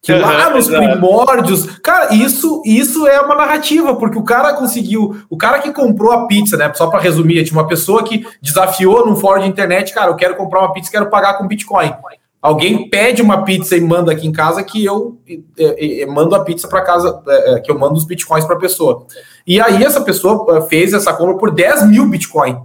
Que 0.00 0.12
uhum, 0.12 0.20
lá 0.20 0.50
nos 0.50 0.68
primórdios, 0.68 1.66
cara, 1.80 2.14
isso 2.14 2.62
isso 2.64 3.06
é 3.08 3.20
uma 3.20 3.34
narrativa, 3.34 3.96
porque 3.96 4.16
o 4.16 4.22
cara 4.22 4.54
conseguiu, 4.54 5.16
o 5.28 5.36
cara 5.36 5.58
que 5.58 5.72
comprou 5.72 6.12
a 6.12 6.26
pizza, 6.28 6.56
né? 6.56 6.72
Só 6.74 6.86
para 6.86 7.00
resumir, 7.00 7.44
tinha 7.44 7.58
uma 7.58 7.66
pessoa 7.66 8.04
que 8.04 8.24
desafiou 8.40 9.04
num 9.04 9.16
fórum 9.16 9.42
de 9.42 9.48
internet, 9.48 9.92
cara, 9.92 10.10
eu 10.10 10.16
quero 10.16 10.36
comprar 10.36 10.60
uma 10.60 10.72
pizza, 10.72 10.90
quero 10.90 11.10
pagar 11.10 11.34
com 11.34 11.48
Bitcoin. 11.48 11.92
Alguém 12.40 12.88
pede 12.88 13.20
uma 13.20 13.44
pizza 13.44 13.76
e 13.76 13.80
manda 13.80 14.12
aqui 14.12 14.26
em 14.26 14.32
casa 14.32 14.62
que 14.62 14.84
eu 14.84 15.18
é, 15.58 16.02
é, 16.02 16.06
mando 16.06 16.36
a 16.36 16.44
pizza 16.44 16.68
para 16.68 16.82
casa, 16.82 17.20
é, 17.26 17.54
é, 17.54 17.60
que 17.60 17.70
eu 17.70 17.78
mando 17.78 17.94
os 17.94 18.04
bitcoins 18.04 18.44
para 18.44 18.54
a 18.54 18.60
pessoa. 18.60 19.06
E 19.44 19.60
aí 19.60 19.82
essa 19.82 20.00
pessoa 20.00 20.56
é, 20.56 20.60
fez 20.62 20.92
essa 20.92 21.12
compra 21.12 21.36
por 21.36 21.50
10 21.50 21.88
mil 21.88 22.08
bitcoins, 22.08 22.56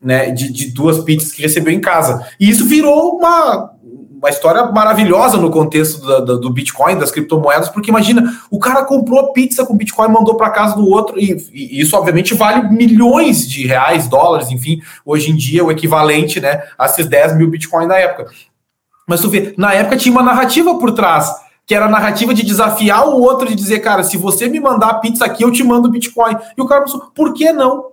né? 0.00 0.30
De, 0.30 0.50
de 0.50 0.70
duas 0.72 0.98
pizzas 1.00 1.30
que 1.30 1.42
recebeu 1.42 1.72
em 1.72 1.80
casa. 1.80 2.26
E 2.40 2.48
isso 2.48 2.64
virou 2.64 3.16
uma, 3.16 3.72
uma 4.22 4.30
história 4.30 4.64
maravilhosa 4.66 5.36
no 5.36 5.50
contexto 5.50 6.00
do, 6.24 6.50
Bitcoin, 6.50 6.96
das 6.96 7.10
criptomoedas, 7.10 7.68
porque 7.68 7.90
imagina, 7.90 8.40
o 8.50 8.58
cara 8.60 8.84
comprou 8.84 9.32
pizza 9.32 9.66
com 9.66 9.76
Bitcoin, 9.76 10.08
mandou 10.08 10.36
para 10.36 10.48
casa 10.50 10.76
do 10.76 10.88
outro, 10.88 11.18
e, 11.18 11.36
e, 11.52 11.80
isso 11.80 11.96
obviamente 11.96 12.32
vale 12.32 12.68
milhões 12.70 13.48
de 13.48 13.66
reais, 13.66 14.06
dólares, 14.06 14.48
enfim, 14.50 14.80
hoje 15.04 15.32
em 15.32 15.36
dia 15.36 15.64
o 15.64 15.72
equivalente 15.72 16.40
né, 16.40 16.62
a 16.78 16.86
esses 16.86 17.06
10 17.06 17.36
mil 17.36 17.50
Bitcoin 17.50 17.86
na 17.86 17.98
época. 17.98 18.30
Mas 19.08 19.20
tu 19.20 19.28
vê, 19.28 19.54
na 19.56 19.72
época 19.74 19.96
tinha 19.96 20.12
uma 20.12 20.22
narrativa 20.22 20.78
por 20.78 20.92
trás, 20.92 21.34
que 21.66 21.74
era 21.74 21.86
a 21.86 21.90
narrativa 21.90 22.32
de 22.34 22.44
desafiar 22.44 23.08
o 23.08 23.20
outro, 23.20 23.48
de 23.48 23.54
dizer, 23.54 23.80
cara, 23.80 24.02
se 24.02 24.16
você 24.16 24.48
me 24.48 24.60
mandar 24.60 24.94
pizza 24.94 25.24
aqui, 25.24 25.44
eu 25.44 25.50
te 25.50 25.62
mando 25.62 25.90
Bitcoin. 25.90 26.36
E 26.56 26.60
o 26.60 26.66
cara 26.66 26.82
pensou, 26.82 27.10
por 27.14 27.32
que 27.34 27.52
não? 27.52 27.92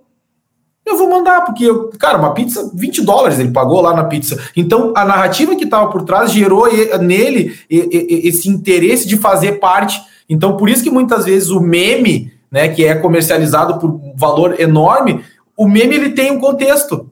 Eu 0.84 0.96
vou 0.96 1.08
mandar, 1.08 1.44
porque, 1.44 1.66
cara, 1.98 2.18
uma 2.18 2.32
pizza, 2.32 2.70
20 2.74 3.02
dólares 3.02 3.38
ele 3.38 3.50
pagou 3.50 3.80
lá 3.80 3.94
na 3.94 4.04
pizza. 4.04 4.42
Então, 4.56 4.92
a 4.96 5.04
narrativa 5.04 5.54
que 5.54 5.64
estava 5.64 5.90
por 5.90 6.02
trás 6.02 6.32
gerou 6.32 6.66
nele 6.98 7.54
esse 7.68 8.48
interesse 8.48 9.06
de 9.06 9.16
fazer 9.16 9.60
parte. 9.60 10.00
Então, 10.28 10.56
por 10.56 10.68
isso 10.68 10.82
que 10.82 10.90
muitas 10.90 11.26
vezes 11.26 11.50
o 11.50 11.60
meme, 11.60 12.32
né, 12.50 12.68
que 12.68 12.84
é 12.84 12.94
comercializado 12.94 13.78
por 13.78 14.00
valor 14.16 14.58
enorme, 14.58 15.22
o 15.56 15.68
meme 15.68 15.94
ele 15.94 16.10
tem 16.10 16.32
um 16.32 16.40
contexto. 16.40 17.09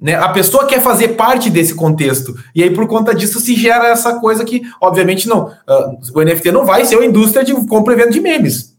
Né? 0.00 0.14
A 0.14 0.28
pessoa 0.28 0.66
quer 0.66 0.80
fazer 0.80 1.08
parte 1.08 1.48
desse 1.48 1.74
contexto. 1.74 2.34
E 2.54 2.62
aí, 2.62 2.70
por 2.70 2.86
conta 2.86 3.14
disso, 3.14 3.40
se 3.40 3.54
gera 3.54 3.88
essa 3.88 4.18
coisa 4.20 4.44
que, 4.44 4.62
obviamente, 4.80 5.28
não. 5.28 5.46
Uh, 5.46 5.98
o 6.14 6.22
NFT 6.22 6.52
não 6.52 6.66
vai 6.66 6.84
ser 6.84 6.96
uma 6.96 7.06
indústria 7.06 7.44
de 7.44 7.54
compra 7.66 7.94
e 7.94 7.96
venda 7.96 8.10
de 8.10 8.20
memes. 8.20 8.74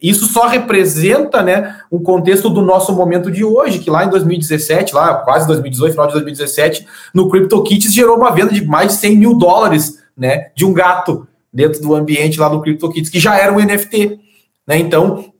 Isso 0.00 0.26
só 0.26 0.46
representa 0.46 1.42
né, 1.42 1.76
um 1.92 2.02
contexto 2.02 2.48
do 2.48 2.62
nosso 2.62 2.94
momento 2.94 3.30
de 3.30 3.44
hoje, 3.44 3.80
que 3.80 3.90
lá 3.90 4.04
em 4.04 4.08
2017, 4.08 4.94
lá 4.94 5.14
quase 5.16 5.46
2018, 5.46 5.92
final 5.92 6.06
de 6.06 6.14
2017, 6.14 6.86
no 7.12 7.28
CryptoKitties 7.28 7.92
gerou 7.92 8.16
uma 8.16 8.30
venda 8.30 8.52
de 8.52 8.64
mais 8.64 8.92
de 8.92 8.94
100 8.94 9.16
mil 9.16 9.34
dólares 9.34 9.98
né, 10.16 10.50
de 10.54 10.64
um 10.64 10.72
gato 10.72 11.26
dentro 11.52 11.82
do 11.82 11.94
ambiente 11.94 12.40
lá 12.40 12.48
do 12.48 12.62
CryptoKitties, 12.62 13.10
que 13.10 13.20
já 13.20 13.36
era 13.38 13.52
um 13.52 13.60
NFT. 13.60 14.18
Né? 14.66 14.78
Então, 14.78 15.32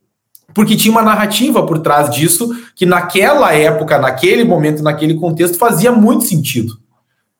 porque 0.54 0.76
tinha 0.76 0.92
uma 0.92 1.02
narrativa 1.02 1.64
por 1.66 1.78
trás 1.78 2.10
disso 2.10 2.48
que 2.74 2.86
naquela 2.86 3.52
época, 3.54 3.98
naquele 3.98 4.44
momento, 4.44 4.82
naquele 4.82 5.14
contexto 5.14 5.58
fazia 5.58 5.92
muito 5.92 6.24
sentido. 6.24 6.78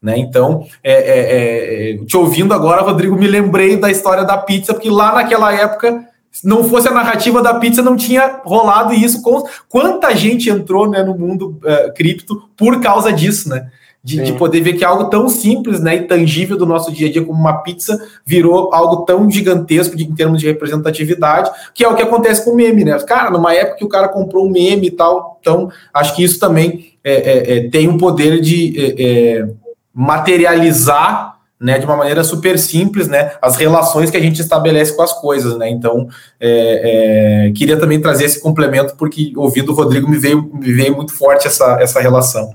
Né? 0.03 0.19
Então, 0.19 0.67
é, 0.83 0.93
é, 0.93 1.93
é, 1.93 2.05
te 2.05 2.17
ouvindo 2.17 2.55
agora, 2.55 2.83
Rodrigo, 2.83 3.17
me 3.17 3.27
lembrei 3.27 3.77
da 3.77 3.91
história 3.91 4.25
da 4.25 4.39
pizza, 4.39 4.73
porque 4.73 4.89
lá 4.89 5.15
naquela 5.15 5.53
época, 5.53 6.07
se 6.33 6.47
não 6.47 6.65
fosse 6.65 6.89
a 6.89 6.93
narrativa 6.93 7.43
da 7.43 7.55
pizza, 7.55 7.83
não 7.83 7.97
tinha 7.97 8.41
rolado 8.45 8.95
isso. 8.95 9.21
Com... 9.21 9.45
Quanta 9.69 10.15
gente 10.17 10.49
entrou 10.49 10.89
né, 10.89 11.03
no 11.03 11.19
mundo 11.19 11.59
uh, 11.65 11.93
cripto 11.95 12.49
por 12.57 12.81
causa 12.81 13.13
disso, 13.13 13.51
né? 13.51 13.71
De, 14.03 14.23
de, 14.23 14.33
poder 14.33 14.63
ver 14.63 14.73
que 14.73 14.85
algo 14.85 15.11
tão 15.11 15.29
simples 15.29 15.81
né, 15.81 15.97
e 15.97 16.07
tangível 16.07 16.57
do 16.57 16.65
nosso 16.65 16.91
dia 16.91 17.09
a 17.09 17.13
dia 17.13 17.23
como 17.23 17.39
uma 17.39 17.59
pizza 17.59 18.01
virou 18.25 18.73
algo 18.73 19.05
tão 19.05 19.31
gigantesco 19.31 19.95
de, 19.95 20.05
em 20.05 20.15
termos 20.15 20.41
de 20.41 20.47
representatividade, 20.47 21.51
que 21.75 21.85
é 21.85 21.89
o 21.89 21.95
que 21.95 22.03
acontece 22.03 22.45
com 22.45 22.53
o 22.53 22.57
meme, 22.57 22.83
né? 22.83 22.99
Cara, 23.01 23.31
numa 23.31 23.55
época 23.55 23.77
que 23.77 23.85
o 23.85 23.89
cara 23.89 24.09
comprou 24.09 24.47
um 24.47 24.51
meme 24.51 24.87
e 24.87 24.91
tal, 24.91 25.39
então 25.41 25.71
acho 25.93 26.17
que 26.17 26.25
isso 26.25 26.39
também 26.41 26.95
é, 27.05 27.13
é, 27.13 27.57
é, 27.57 27.69
tem 27.69 27.89
um 27.89 27.99
poder 27.99 28.41
de 28.41 28.75
é, 28.79 29.03
é, 29.39 29.49
materializar 29.93 31.39
né, 31.61 31.79
de 31.79 31.85
uma 31.85 31.97
maneira 31.97 32.25
super 32.25 32.59
simples, 32.59 33.07
né, 33.07 33.33
as 33.43 33.57
relações 33.57 34.11
que 34.11 34.17
a 34.17 34.21
gente 34.21 34.41
estabelece 34.41 34.97
com 34.97 35.03
as 35.03 35.13
coisas, 35.13 35.59
né, 35.59 35.69
então 35.69 36.09
é, 36.41 37.53
queria 37.55 37.79
também 37.79 38.01
trazer 38.01 38.25
esse 38.25 38.41
complemento 38.41 38.97
porque 38.97 39.35
ouvindo 39.37 39.73
o 39.73 39.75
Rodrigo 39.75 40.09
me 40.09 40.17
veio, 40.17 40.51
me 40.55 40.73
veio 40.73 40.97
muito 40.97 41.13
forte 41.13 41.47
essa, 41.47 41.77
essa 41.79 42.01
relação. 42.01 42.51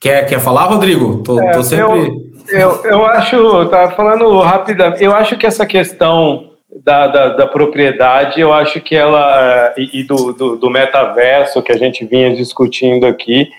Quer, 0.00 0.26
quer 0.26 0.40
falar, 0.40 0.64
Rodrigo? 0.64 1.22
Tô, 1.22 1.38
é, 1.38 1.50
tô 1.50 1.62
sempre. 1.62 2.08
Eu, 2.48 2.58
eu, 2.58 2.84
eu 2.84 3.04
acho, 3.04 3.66
tá 3.66 3.90
falando 3.90 4.40
rapidamente, 4.40 5.04
eu 5.04 5.14
acho 5.14 5.36
que 5.36 5.46
essa 5.46 5.66
questão 5.66 6.52
da, 6.82 7.06
da, 7.06 7.28
da, 7.28 7.46
propriedade, 7.46 8.40
eu 8.40 8.50
acho 8.52 8.80
que 8.80 8.96
ela, 8.96 9.74
e, 9.76 10.00
e 10.00 10.04
do, 10.04 10.32
do, 10.32 10.56
do, 10.56 10.70
metaverso 10.70 11.62
que 11.62 11.70
a 11.70 11.76
gente 11.76 12.06
vinha 12.06 12.34
discutindo 12.34 13.06
aqui, 13.06 13.50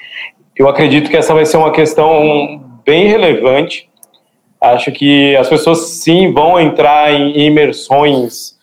Eu 0.57 0.67
acredito 0.67 1.09
que 1.11 1.17
essa 1.17 1.33
vai 1.33 1.45
ser 1.45 1.57
uma 1.57 1.71
questão 1.71 2.81
bem 2.83 3.07
relevante. 3.07 3.87
Acho 4.59 4.91
que 4.91 5.35
as 5.35 5.47
pessoas 5.47 5.89
sim 5.89 6.33
vão 6.33 6.59
entrar 6.59 7.13
em 7.13 7.45
imersões 7.45 8.57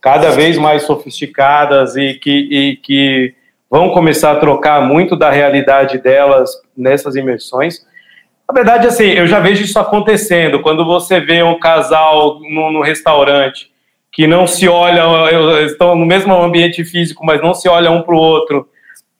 cada 0.00 0.30
vez 0.30 0.58
mais 0.58 0.82
sofisticadas 0.82 1.96
e 1.96 2.14
que, 2.14 2.30
e 2.30 2.76
que 2.76 3.34
vão 3.70 3.90
começar 3.90 4.32
a 4.32 4.36
trocar 4.36 4.82
muito 4.82 5.14
da 5.14 5.30
realidade 5.30 5.98
delas 5.98 6.50
nessas 6.76 7.14
imersões. 7.14 7.86
Na 8.48 8.52
verdade, 8.52 8.88
assim, 8.88 9.04
eu 9.04 9.28
já 9.28 9.38
vejo 9.38 9.62
isso 9.62 9.78
acontecendo. 9.78 10.60
Quando 10.60 10.84
você 10.84 11.20
vê 11.20 11.40
um 11.40 11.58
casal 11.58 12.40
no, 12.40 12.72
no 12.72 12.82
restaurante 12.82 13.70
que 14.10 14.26
não 14.26 14.44
se 14.44 14.68
olham, 14.68 15.64
estão 15.64 15.94
no 15.94 16.04
mesmo 16.04 16.34
ambiente 16.34 16.84
físico, 16.84 17.24
mas 17.24 17.40
não 17.40 17.54
se 17.54 17.68
olham 17.68 17.98
um 17.98 18.02
para 18.02 18.14
o 18.14 18.18
outro, 18.18 18.68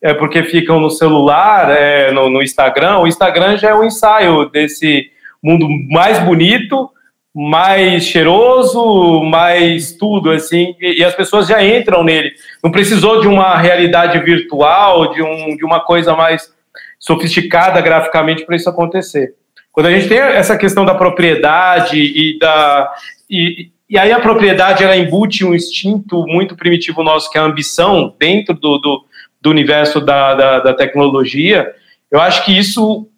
é 0.02 0.12
porque 0.12 0.42
ficam 0.42 0.80
no 0.80 0.90
celular, 0.90 1.70
é, 1.70 2.10
no, 2.10 2.28
no 2.28 2.42
Instagram. 2.42 2.98
O 2.98 3.06
Instagram 3.06 3.56
já 3.56 3.70
é 3.70 3.74
um 3.74 3.84
ensaio 3.84 4.46
desse 4.50 5.10
mundo 5.40 5.68
mais 5.88 6.18
bonito, 6.18 6.90
mais 7.34 8.04
cheiroso, 8.04 9.22
mais 9.22 9.92
tudo, 9.92 10.30
assim, 10.30 10.74
e, 10.80 11.00
e, 11.00 11.04
as 11.04 11.14
pessoas 11.14 11.46
já 11.46 11.64
entram 11.64 12.02
nele. 12.02 12.32
Não 12.62 12.70
precisou 12.70 13.20
de 13.20 13.28
uma 13.28 13.56
realidade 13.56 14.18
virtual, 14.18 15.12
de, 15.12 15.22
um, 15.22 15.56
de 15.56 15.64
uma 15.64 15.80
coisa 15.80 16.14
mais 16.16 16.52
sofisticada 16.98 17.80
graficamente 17.80 18.44
para 18.44 18.56
isso 18.56 18.68
acontecer. 18.68 19.34
Quando 19.72 19.86
a 19.86 19.92
gente 19.92 20.08
tem 20.08 20.18
essa 20.18 20.58
questão 20.58 20.84
da 20.84 20.94
propriedade 20.94 21.98
e 21.98 22.38
da. 22.38 22.92
E, 23.28 23.70
e 23.88 23.96
aí 23.96 24.12
a 24.12 24.20
propriedade 24.20 24.82
ela 24.82 24.96
embute 24.96 25.44
um 25.44 25.54
instinto 25.54 26.24
muito 26.26 26.56
primitivo 26.56 27.02
nosso, 27.02 27.30
que 27.30 27.38
é 27.38 27.40
a 27.40 27.44
ambição, 27.44 28.14
dentro 28.18 28.54
do, 28.54 28.78
do, 28.78 29.04
do 29.40 29.50
universo 29.50 30.00
da, 30.00 30.34
da, 30.34 30.58
da 30.60 30.74
tecnologia, 30.74 31.72
eu 32.10 32.20
acho 32.20 32.44
que 32.44 32.56
isso 32.56 33.08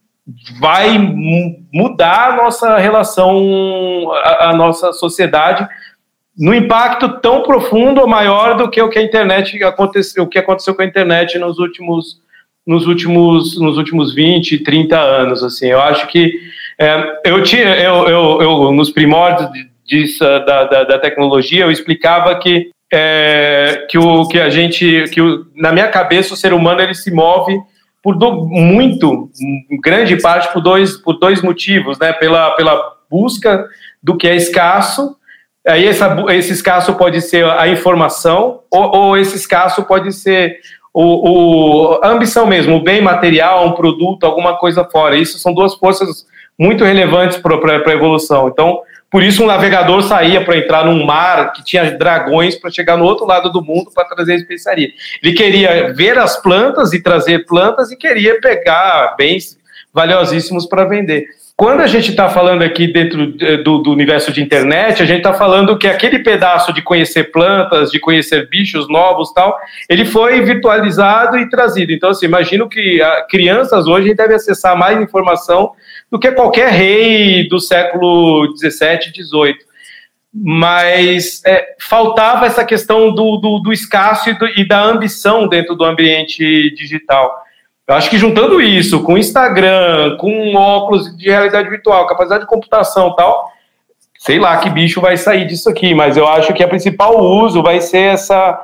vai 0.61 0.99
mudar 1.73 2.33
a 2.33 2.37
nossa 2.37 2.79
relação, 2.79 4.11
a, 4.13 4.51
a, 4.51 4.57
nossa 4.57 4.93
sociedade, 4.93 5.67
no 6.39 6.55
impacto 6.55 7.21
tão 7.21 7.43
profundo 7.43 8.01
ou 8.01 8.07
maior 8.07 8.57
do 8.57 8.71
que 8.71 8.81
o 8.81 8.89
que 8.89 8.99
a 8.99 9.03
internet 9.03 9.63
aconteceu, 9.65 10.23
o 10.23 10.29
que 10.29 10.39
aconteceu 10.39 10.75
com 10.75 10.83
a 10.83 10.87
internet 10.87 11.39
nos 11.39 11.59
últimos, 11.59 12.21
nos 12.67 12.87
últimos, 12.87 13.61
nos 13.61 13.77
últimos 13.77 14.15
20, 14.15 14.59
30 14.59 14.99
anos. 14.99 15.43
Assim, 15.43 15.67
eu 15.67 15.81
acho 15.81 16.07
que 16.07 16.33
é, 16.79 17.21
eu 17.25 17.43
tinha, 17.43 17.77
eu, 17.77 18.09
eu, 18.09 18.43
eu, 18.43 18.73
nos 18.73 18.91
primórdios 18.91 19.51
disso, 19.85 20.21
da, 20.21 20.65
da, 20.65 20.85
da 20.85 20.99
tecnologia, 20.99 21.65
eu 21.65 21.71
explicava 21.71 22.35
que 22.39 22.71
é, 22.93 23.87
que 23.89 23.97
o 23.99 24.29
que 24.29 24.39
a 24.39 24.51
gente, 24.51 25.05
que 25.11 25.21
o, 25.21 25.47
na 25.57 25.73
minha 25.73 25.89
cabeça 25.89 26.35
o 26.35 26.37
ser 26.37 26.53
humano 26.53 26.83
ele 26.83 26.95
se 26.95 27.11
move 27.11 27.59
por 28.03 28.17
do, 28.17 28.45
muito, 28.47 29.31
grande 29.83 30.21
parte 30.21 30.53
por 30.53 30.61
dois, 30.61 30.97
por 30.97 31.19
dois 31.19 31.41
motivos, 31.41 31.99
né? 31.99 32.13
Pela, 32.13 32.51
pela 32.53 32.97
busca 33.11 33.67
do 34.03 34.17
que 34.17 34.27
é 34.27 34.35
escasso. 34.35 35.17
Aí 35.67 35.87
essa, 35.87 36.17
esse 36.31 36.53
escasso 36.53 36.95
pode 36.95 37.21
ser 37.21 37.45
a 37.45 37.69
informação, 37.69 38.61
ou, 38.71 38.97
ou 38.97 39.17
esse 39.17 39.37
escasso 39.37 39.85
pode 39.85 40.13
ser 40.13 40.59
o, 40.93 41.95
o, 41.95 42.01
a 42.03 42.09
ambição 42.09 42.47
mesmo, 42.47 42.77
o 42.77 42.83
bem 42.83 43.01
material, 43.01 43.67
um 43.67 43.73
produto, 43.73 44.25
alguma 44.25 44.59
coisa 44.59 44.85
fora. 44.85 45.17
Isso 45.17 45.39
são 45.39 45.55
duas 45.55 45.75
forças 45.75 46.27
muito 46.59 46.85
relevantes 46.85 47.39
para 47.39 47.55
a 47.55 47.93
evolução. 47.93 48.49
Então, 48.49 48.81
por 49.13 49.23
isso, 49.23 49.45
um 49.45 49.47
navegador 49.47 50.03
saía 50.03 50.43
para 50.43 50.57
entrar 50.57 50.87
num 50.87 51.05
mar 51.05 51.53
que 51.53 51.63
tinha 51.63 51.91
dragões 51.91 52.57
para 52.57 52.71
chegar 52.71 52.97
no 52.97 53.05
outro 53.05 53.27
lado 53.27 53.53
do 53.53 53.63
mundo 53.63 53.91
para 53.95 54.07
trazer 54.07 54.37
especiaria. 54.37 54.89
Ele 55.23 55.35
queria 55.35 55.93
ver 55.93 56.17
as 56.17 56.41
plantas 56.41 56.95
e 56.95 57.03
trazer 57.03 57.45
plantas 57.45 57.93
e 57.93 57.97
queria 57.97 58.41
pegar 58.41 59.15
bens 59.19 59.59
valiosíssimos 59.93 60.65
para 60.65 60.87
vender. 60.87 61.27
Quando 61.55 61.83
a 61.83 61.87
gente 61.87 62.11
está 62.11 62.31
falando 62.31 62.63
aqui 62.63 62.91
dentro 62.91 63.35
eh, 63.39 63.59
do, 63.59 63.79
do, 63.79 63.93
universo 63.93 64.33
de 64.33 64.43
internet, 64.43 65.03
a 65.03 65.07
gente 65.07 65.19
está 65.19 65.35
falando 65.35 65.77
que 65.79 65.87
aquele 65.87 66.21
pedaço 66.21 66.73
de 66.73 66.81
conhecer 66.81 67.31
plantas, 67.31 67.91
de 67.91 68.01
conhecer 68.01 68.49
bichos 68.49 68.89
novos 68.89 69.31
tal, 69.35 69.57
ele 69.89 70.07
foi 70.07 70.41
virtualizado 70.41 71.37
e 71.37 71.49
trazido. 71.51 71.93
Então, 71.93 72.09
assim, 72.09 72.25
imagino 72.25 72.67
que 72.67 73.01
crianças 73.29 73.87
hoje 73.87 74.15
devem 74.15 74.37
acessar 74.37 74.75
mais 74.75 74.99
informação 75.01 75.73
do 76.13 76.19
que 76.19 76.31
qualquer 76.33 76.69
rei 76.69 77.49
do 77.49 77.59
século 77.59 78.53
17, 78.53 79.11
18. 79.11 79.59
Mas 80.35 81.43
é, 81.47 81.75
faltava 81.81 82.45
essa 82.45 82.67
questão 82.67 83.15
do, 83.15 83.39
do, 83.39 83.59
do 83.61 83.73
escasso 83.73 84.29
e, 84.29 84.39
do, 84.39 84.47
e, 84.47 84.69
da 84.69 84.85
ambição 84.85 85.49
dentro 85.49 85.75
do 85.75 85.85
ambiente 85.87 86.71
digital. 86.75 87.35
Eu 87.89 87.95
acho 87.95 88.11
que 88.11 88.19
juntando 88.19 88.61
isso 88.61 89.03
com 89.03 89.17
Instagram, 89.17 90.19
com 90.19 90.55
óculos 90.55 91.17
de 91.17 91.31
realidade 91.31 91.71
virtual, 91.71 92.07
capacidade 92.07 92.43
de 92.43 92.49
computação 92.49 93.15
tal, 93.15 93.51
sei 94.19 94.39
lá 94.39 94.59
que 94.59 94.69
bicho 94.69 95.01
vai 95.01 95.17
sair 95.17 95.47
disso 95.47 95.71
aqui, 95.71 95.95
mas 95.95 96.19
eu 96.19 96.29
acho 96.29 96.53
que 96.53 96.63
a 96.63 96.69
principal 96.69 97.19
uso 97.19 97.63
vai 97.63 97.81
ser 97.81 98.13
essa 98.15 98.61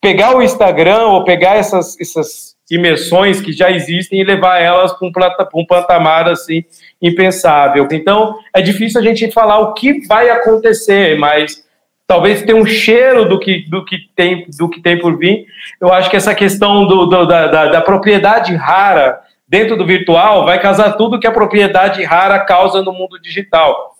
pegar 0.00 0.34
o 0.34 0.42
Instagram 0.42 1.02
ou 1.08 1.24
pegar 1.24 1.56
essas, 1.56 1.98
essas 2.00 2.56
imersões 2.70 3.40
que 3.40 3.52
já 3.52 3.70
existem 3.70 4.20
e 4.20 4.24
levar 4.24 4.58
elas 4.58 4.92
para 4.92 5.48
um, 5.54 5.64
patamar 5.64 6.28
assim 6.28 6.64
impensável. 7.00 7.88
Então, 7.92 8.38
é 8.54 8.60
difícil 8.60 9.00
a 9.00 9.04
gente 9.04 9.30
falar 9.30 9.58
o 9.58 9.74
que 9.74 10.06
vai 10.06 10.28
acontecer, 10.28 11.16
mas 11.18 11.64
talvez 12.06 12.42
tenha 12.42 12.56
um 12.56 12.66
cheiro 12.66 13.28
do 13.28 13.38
que, 13.38 13.68
do 13.68 13.84
que, 13.84 13.98
tem, 14.14 14.46
do 14.58 14.68
que 14.68 14.80
tem 14.80 14.98
por 14.98 15.16
vir. 15.16 15.46
Eu 15.80 15.92
acho 15.92 16.10
que 16.10 16.16
essa 16.16 16.34
questão 16.34 16.86
do, 16.86 17.06
do 17.06 17.26
da, 17.26 17.46
da, 17.46 17.66
da, 17.66 17.80
propriedade 17.80 18.54
rara 18.54 19.20
dentro 19.46 19.76
do 19.76 19.86
virtual 19.86 20.44
vai 20.44 20.60
casar 20.60 20.92
tudo 20.92 21.20
que 21.20 21.26
a 21.26 21.32
propriedade 21.32 22.02
rara 22.04 22.38
causa 22.40 22.82
no 22.82 22.92
mundo 22.92 23.20
digital. 23.20 23.94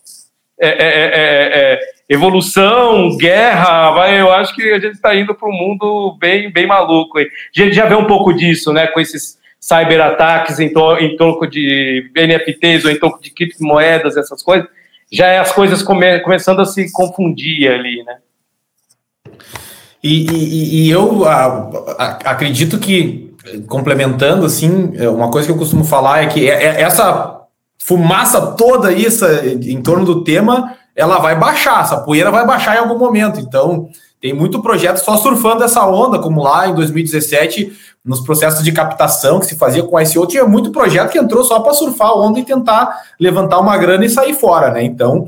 É, 0.60 0.68
é, 0.68 0.70
é, 0.70 1.10
é, 1.14 1.74
é 1.74 1.80
evolução, 2.08 3.16
guerra, 3.18 3.90
vai, 3.90 4.18
eu 4.18 4.32
acho 4.32 4.54
que 4.54 4.62
a 4.72 4.78
gente 4.78 4.94
está 4.94 5.14
indo 5.14 5.34
para 5.34 5.48
um 5.48 5.52
mundo 5.52 6.16
bem, 6.18 6.50
bem 6.50 6.66
maluco. 6.66 7.18
A 7.18 7.24
gente 7.52 7.74
já 7.74 7.84
vê 7.84 7.94
um 7.94 8.06
pouco 8.06 8.32
disso, 8.32 8.72
né, 8.72 8.86
com 8.86 8.98
esses 8.98 9.36
cyberataques 9.60 10.58
em, 10.58 10.72
to, 10.72 10.96
em 10.98 11.16
troco 11.16 11.46
de 11.46 12.10
NFTs 12.16 12.84
ou 12.84 12.90
em 12.90 12.98
troco 12.98 13.20
de 13.20 13.30
criptomoedas, 13.30 14.16
essas 14.16 14.42
coisas, 14.42 14.66
já 15.12 15.26
é 15.26 15.38
as 15.38 15.52
coisas 15.52 15.82
come, 15.82 16.20
começando 16.20 16.60
a 16.60 16.64
se 16.64 16.90
confundir 16.92 17.70
ali, 17.70 18.02
né? 18.04 18.16
E, 20.02 20.30
e, 20.30 20.86
e 20.86 20.90
eu 20.90 21.26
a, 21.26 21.70
a, 21.98 22.06
acredito 22.30 22.78
que, 22.78 23.34
complementando, 23.66 24.46
assim, 24.46 24.92
uma 25.08 25.30
coisa 25.30 25.46
que 25.48 25.52
eu 25.52 25.58
costumo 25.58 25.84
falar 25.84 26.22
é 26.22 26.26
que 26.28 26.48
é, 26.48 26.62
é 26.62 26.82
essa 26.82 27.42
fumaça 27.78 28.54
toda 28.54 28.92
isso 28.92 29.24
em 29.26 29.82
torno 29.82 30.04
do 30.04 30.22
tema 30.22 30.77
ela 30.98 31.18
vai 31.20 31.38
baixar, 31.38 31.82
essa 31.82 31.98
poeira 31.98 32.28
vai 32.28 32.44
baixar 32.44 32.74
em 32.74 32.80
algum 32.80 32.98
momento. 32.98 33.38
Então, 33.38 33.88
tem 34.20 34.34
muito 34.34 34.60
projeto 34.60 34.98
só 34.98 35.16
surfando 35.16 35.62
essa 35.62 35.86
onda, 35.86 36.18
como 36.18 36.42
lá 36.42 36.66
em 36.66 36.74
2017, 36.74 37.72
nos 38.04 38.20
processos 38.20 38.64
de 38.64 38.72
captação 38.72 39.38
que 39.38 39.46
se 39.46 39.56
fazia 39.56 39.84
com 39.84 40.00
ICO, 40.00 40.26
tinha 40.26 40.44
muito 40.44 40.72
projeto 40.72 41.12
que 41.12 41.18
entrou 41.18 41.44
só 41.44 41.60
para 41.60 41.72
surfar 41.72 42.08
a 42.08 42.16
onda 42.16 42.40
e 42.40 42.44
tentar 42.44 43.02
levantar 43.20 43.60
uma 43.60 43.76
grana 43.78 44.04
e 44.04 44.10
sair 44.10 44.34
fora, 44.34 44.72
né? 44.72 44.82
Então, 44.82 45.24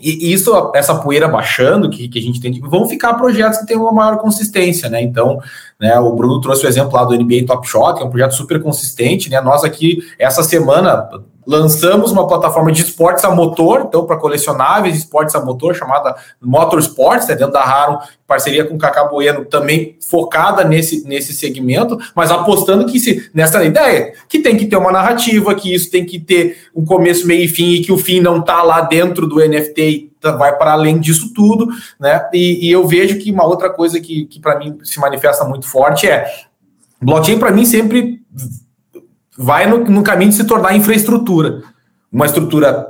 e 0.00 0.32
isso, 0.32 0.72
essa 0.74 0.96
poeira 0.96 1.28
baixando 1.28 1.88
que, 1.88 2.08
que 2.08 2.18
a 2.18 2.22
gente 2.22 2.40
tem, 2.40 2.58
vão 2.60 2.88
ficar 2.88 3.14
projetos 3.14 3.58
que 3.58 3.66
têm 3.66 3.76
uma 3.76 3.92
maior 3.92 4.18
consistência, 4.18 4.88
né? 4.88 5.00
Então, 5.00 5.38
né, 5.78 5.96
o 6.00 6.12
Bruno 6.12 6.40
trouxe 6.40 6.66
o 6.66 6.68
exemplo 6.68 6.96
lá 6.96 7.04
do 7.04 7.14
NBA 7.14 7.46
Top 7.46 7.68
Shot, 7.68 7.94
que 7.94 8.02
é 8.02 8.04
um 8.04 8.10
projeto 8.10 8.34
super 8.34 8.60
consistente, 8.60 9.30
né? 9.30 9.40
Nós 9.40 9.62
aqui, 9.62 10.00
essa 10.18 10.42
semana, 10.42 11.08
lançamos 11.46 12.12
uma 12.12 12.26
plataforma 12.26 12.70
de 12.70 12.82
esportes 12.82 13.24
a 13.24 13.30
motor, 13.30 13.84
então 13.86 14.06
para 14.06 14.16
colecionáveis, 14.16 14.96
esportes 14.96 15.34
a 15.34 15.44
motor, 15.44 15.74
chamada 15.74 16.14
Motorsports, 16.40 17.28
né, 17.28 17.34
dentro 17.34 17.52
da 17.52 17.62
Haron, 17.62 17.98
parceria 18.26 18.64
com 18.64 18.74
o 18.74 18.78
Cacá 18.78 19.04
Bueno, 19.04 19.44
também 19.44 19.96
focada 20.08 20.64
nesse, 20.64 21.06
nesse 21.06 21.32
segmento, 21.32 21.98
mas 22.14 22.30
apostando 22.30 22.86
que 22.86 22.98
se, 22.98 23.30
nessa 23.34 23.62
ideia, 23.64 24.12
que 24.28 24.38
tem 24.38 24.56
que 24.56 24.66
ter 24.66 24.76
uma 24.76 24.92
narrativa, 24.92 25.54
que 25.54 25.74
isso 25.74 25.90
tem 25.90 26.04
que 26.04 26.18
ter 26.18 26.56
um 26.74 26.84
começo, 26.84 27.26
meio 27.26 27.44
e 27.44 27.48
fim, 27.48 27.72
e 27.72 27.82
que 27.82 27.92
o 27.92 27.98
fim 27.98 28.20
não 28.20 28.38
está 28.38 28.62
lá 28.62 28.80
dentro 28.80 29.26
do 29.26 29.36
NFT 29.36 29.82
e 29.82 30.12
vai 30.38 30.56
para 30.56 30.72
além 30.72 31.00
disso 31.00 31.32
tudo, 31.34 31.66
né? 31.98 32.28
E, 32.32 32.68
e, 32.68 32.70
eu 32.70 32.86
vejo 32.86 33.18
que 33.18 33.32
uma 33.32 33.44
outra 33.44 33.68
coisa 33.68 34.00
que, 34.00 34.26
que 34.26 34.38
para 34.38 34.58
mim 34.58 34.78
se 34.84 35.00
manifesta 35.00 35.44
muito 35.44 35.66
forte 35.66 36.06
é 36.06 36.26
blockchain 37.00 37.38
para 37.38 37.50
mim 37.50 37.64
sempre 37.64 38.22
vai 39.36 39.66
no, 39.66 39.78
no 39.84 40.02
caminho 40.02 40.30
de 40.30 40.36
se 40.36 40.44
tornar 40.44 40.76
infraestrutura. 40.76 41.62
Uma 42.10 42.26
estrutura 42.26 42.88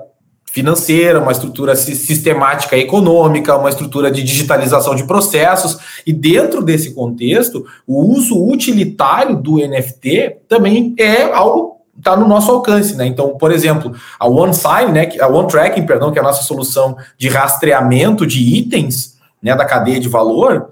financeira, 0.52 1.18
uma 1.18 1.32
estrutura 1.32 1.74
sistemática 1.74 2.76
econômica, 2.76 3.56
uma 3.56 3.70
estrutura 3.70 4.10
de 4.10 4.22
digitalização 4.22 4.94
de 4.94 5.04
processos. 5.04 5.78
E 6.06 6.12
dentro 6.12 6.62
desse 6.62 6.94
contexto, 6.94 7.64
o 7.86 8.04
uso 8.04 8.38
utilitário 8.46 9.36
do 9.36 9.56
NFT 9.56 10.40
também 10.48 10.94
é 10.98 11.22
algo 11.32 11.72
está 11.96 12.16
no 12.16 12.26
nosso 12.26 12.50
alcance, 12.50 12.96
né? 12.96 13.06
Então, 13.06 13.36
por 13.36 13.52
exemplo, 13.52 13.94
a 14.18 14.26
OneSign, 14.26 14.90
né, 14.90 15.08
a 15.20 15.28
OneTracking, 15.28 15.86
perdão, 15.86 16.10
que 16.10 16.18
é 16.18 16.22
a 16.22 16.24
nossa 16.24 16.42
solução 16.42 16.96
de 17.16 17.28
rastreamento 17.28 18.26
de 18.26 18.40
itens, 18.56 19.18
né, 19.40 19.54
da 19.54 19.64
cadeia 19.64 20.00
de 20.00 20.08
valor, 20.08 20.70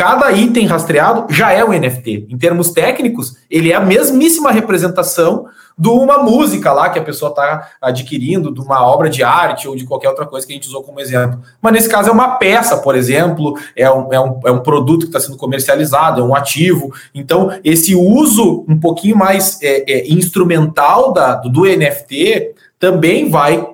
cada 0.00 0.32
item 0.32 0.64
rastreado 0.64 1.26
já 1.28 1.52
é 1.52 1.62
um 1.62 1.78
NFT. 1.78 2.28
Em 2.30 2.38
termos 2.38 2.70
técnicos, 2.70 3.36
ele 3.50 3.70
é 3.70 3.74
a 3.74 3.80
mesmíssima 3.80 4.50
representação 4.50 5.44
de 5.78 5.90
uma 5.90 6.22
música 6.22 6.72
lá 6.72 6.88
que 6.88 6.98
a 6.98 7.04
pessoa 7.04 7.28
está 7.28 7.68
adquirindo, 7.82 8.50
de 8.50 8.62
uma 8.62 8.82
obra 8.82 9.10
de 9.10 9.22
arte 9.22 9.68
ou 9.68 9.76
de 9.76 9.84
qualquer 9.84 10.08
outra 10.08 10.24
coisa 10.24 10.46
que 10.46 10.54
a 10.54 10.56
gente 10.56 10.68
usou 10.68 10.82
como 10.82 11.00
exemplo. 11.00 11.42
Mas 11.60 11.74
nesse 11.74 11.88
caso 11.90 12.08
é 12.08 12.12
uma 12.12 12.36
peça, 12.36 12.78
por 12.78 12.96
exemplo, 12.96 13.52
é 13.76 13.90
um, 13.90 14.10
é 14.10 14.18
um, 14.18 14.40
é 14.46 14.50
um 14.50 14.60
produto 14.60 15.00
que 15.00 15.08
está 15.08 15.20
sendo 15.20 15.36
comercializado, 15.36 16.22
é 16.22 16.24
um 16.24 16.34
ativo. 16.34 16.90
Então, 17.14 17.50
esse 17.62 17.94
uso 17.94 18.64
um 18.66 18.80
pouquinho 18.80 19.16
mais 19.16 19.60
é, 19.60 19.84
é, 19.86 20.08
instrumental 20.10 21.12
da, 21.12 21.34
do, 21.34 21.66
NFT 21.66 22.54
também 22.78 23.28
vai 23.28 23.68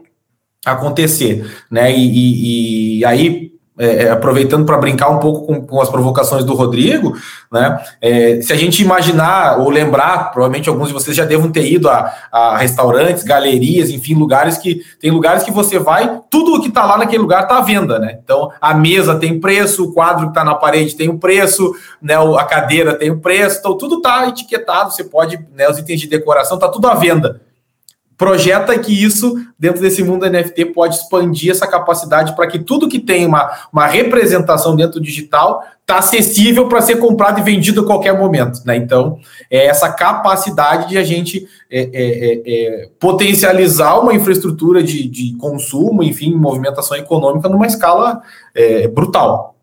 acontecer, 0.64 1.48
né? 1.70 1.96
E, 1.96 2.08
e, 2.08 2.98
e 2.98 3.04
aí 3.04 3.56
é, 3.78 4.04
é, 4.04 4.10
aproveitando 4.10 4.64
para 4.64 4.78
brincar 4.78 5.10
um 5.10 5.18
pouco 5.18 5.46
com, 5.46 5.66
com, 5.66 5.80
as 5.80 5.90
provocações 5.90 6.44
do 6.44 6.54
Rodrigo, 6.54 7.14
né? 7.52 7.78
É, 8.00 8.40
se 8.40 8.52
a 8.52 8.56
gente 8.56 8.82
imaginar 8.82 9.58
ou 9.58 9.68
lembrar, 9.68 10.30
provavelmente 10.30 10.68
alguns 10.68 10.88
de 10.88 10.94
vocês 10.94 11.14
já 11.14 11.26
devam 11.26 11.50
ter 11.50 11.70
ido 11.70 11.88
a, 11.88 12.10
a 12.32 12.56
restaurantes, 12.56 13.22
galerias, 13.22 13.90
enfim, 13.90 14.14
lugares 14.14 14.56
que 14.56 14.80
tem 14.98 15.10
lugares 15.10 15.42
que 15.42 15.50
você 15.50 15.78
vai, 15.78 16.20
tudo 16.30 16.54
o 16.54 16.60
que 16.62 16.68
está 16.68 16.86
lá 16.86 16.96
naquele 16.96 17.20
lugar 17.20 17.42
está 17.42 17.58
à 17.58 17.60
venda, 17.60 17.98
né? 17.98 18.18
Então 18.22 18.50
a 18.60 18.72
mesa 18.72 19.16
tem 19.16 19.38
preço, 19.38 19.84
o 19.84 19.92
quadro 19.92 20.24
que 20.24 20.30
está 20.30 20.42
na 20.42 20.54
parede 20.54 20.96
tem 20.96 21.10
um 21.10 21.18
preço, 21.18 21.74
né? 22.00 22.14
A 22.16 22.44
cadeira 22.44 22.94
tem 22.94 23.10
um 23.10 23.20
preço, 23.20 23.58
então 23.58 23.76
tudo 23.76 23.96
está 23.96 24.26
etiquetado. 24.26 24.90
Você 24.90 25.04
pode, 25.04 25.38
né? 25.54 25.68
Os 25.68 25.78
itens 25.78 26.00
de 26.00 26.08
decoração 26.08 26.56
está 26.56 26.68
tudo 26.68 26.88
à 26.88 26.94
venda 26.94 27.40
projeta 28.16 28.79
que 28.79 28.92
isso, 28.92 29.35
dentro 29.59 29.81
desse 29.81 30.02
mundo 30.02 30.29
NFT, 30.29 30.66
pode 30.66 30.96
expandir 30.96 31.50
essa 31.50 31.66
capacidade 31.66 32.35
para 32.35 32.46
que 32.46 32.59
tudo 32.59 32.88
que 32.88 32.98
tem 32.98 33.26
uma, 33.26 33.50
uma 33.72 33.87
representação 33.87 34.74
dentro 34.74 34.98
do 34.98 35.05
digital 35.05 35.62
está 35.81 35.98
acessível 35.98 36.68
para 36.68 36.81
ser 36.81 36.96
comprado 36.96 37.38
e 37.38 37.42
vendido 37.42 37.83
a 37.83 37.87
qualquer 37.87 38.18
momento. 38.18 38.61
Né? 38.64 38.76
Então, 38.76 39.18
é 39.50 39.66
essa 39.66 39.92
capacidade 39.92 40.88
de 40.88 40.98
a 40.98 41.05
gente 41.05 41.46
é, 41.70 41.81
é, 41.81 41.88
é, 41.92 42.42
é, 42.46 42.88
potencializar 42.98 44.00
uma 44.00 44.14
infraestrutura 44.14 44.83
de, 44.83 45.09
de 45.09 45.37
consumo, 45.37 46.02
enfim, 46.02 46.35
movimentação 46.35 46.96
econômica 46.96 47.48
numa 47.48 47.66
escala 47.66 48.20
é, 48.55 48.88
brutal. 48.88 49.55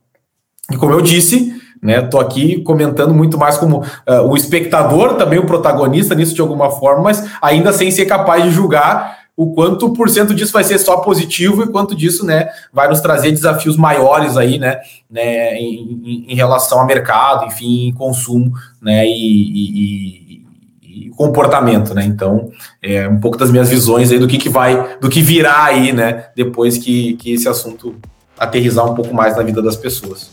E 0.72 0.78
como 0.78 0.94
eu 0.94 1.02
disse, 1.02 1.54
né? 1.84 2.02
Tô 2.02 2.20
aqui 2.20 2.62
comentando 2.62 3.14
muito 3.14 3.38
mais 3.38 3.58
como 3.58 3.80
uh, 3.80 4.22
o 4.28 4.36
espectador, 4.38 5.16
também 5.16 5.38
o 5.38 5.46
protagonista 5.46 6.16
nisso 6.16 6.34
de 6.34 6.42
alguma 6.42 6.72
forma, 6.72 7.04
mas 7.04 7.30
ainda 7.42 7.74
sem 7.74 7.92
ser 7.92 8.06
capaz 8.06 8.44
de 8.44 8.52
julgar 8.52 9.22
o 9.36 9.54
quanto 9.54 9.92
por 9.94 10.10
cento 10.10 10.34
disso 10.34 10.54
vai 10.54 10.64
ser 10.64 10.78
só 10.78 10.98
positivo 10.98 11.64
e 11.64 11.68
quanto 11.68 11.96
disso, 11.96 12.24
né, 12.26 12.50
vai 12.72 12.88
nos 12.88 13.02
trazer 13.02 13.32
desafios 13.32 13.76
maiores 13.76 14.38
aí, 14.38 14.60
né, 14.60 14.80
né 15.10 15.56
em, 15.56 16.26
em 16.30 16.36
relação 16.36 16.80
ao 16.80 16.86
mercado, 16.86 17.48
enfim, 17.48 17.92
consumo, 17.98 18.54
né, 18.80 19.06
e, 19.08 19.12
e, 19.12 20.46
e, 20.84 21.10
comportamento, 21.18 21.96
né. 21.96 22.06
Então, 22.06 22.52
é 22.82 23.08
um 23.08 23.20
pouco 23.20 23.36
das 23.36 23.50
minhas 23.50 23.70
visões 23.70 24.12
aí 24.12 24.20
do 24.20 24.28
que, 24.28 24.38
que 24.38 24.50
vai, 24.50 24.98
do 25.00 25.10
que 25.10 25.22
virá 25.22 25.64
aí, 25.64 25.92
né, 25.92 26.26
depois 26.36 26.78
que, 26.78 27.16
que 27.16 27.34
esse 27.34 27.50
assunto 27.50 27.96
aterrizar 28.38 28.86
um 28.86 28.94
pouco 28.94 29.16
mais 29.16 29.36
na 29.36 29.42
vida 29.42 29.64
das 29.64 29.76
pessoas. 29.76 30.30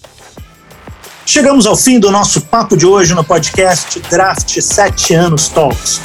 Chegamos 1.24 1.64
ao 1.66 1.76
fim 1.76 2.00
do 2.00 2.10
nosso 2.10 2.40
papo 2.42 2.76
de 2.76 2.84
hoje 2.86 3.14
no 3.14 3.22
podcast 3.22 4.00
Draft 4.10 4.60
7 4.60 5.14
Anos 5.14 5.46
Talks. 5.48 6.00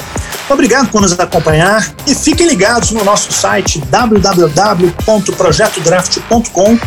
Obrigado 0.49 0.89
por 0.89 1.01
nos 1.01 1.19
acompanhar 1.19 1.91
e 2.05 2.13
fiquem 2.13 2.47
ligados 2.47 2.91
no 2.91 3.03
nosso 3.03 3.33
site 3.33 3.79
www.projetodraft.com 3.79 6.77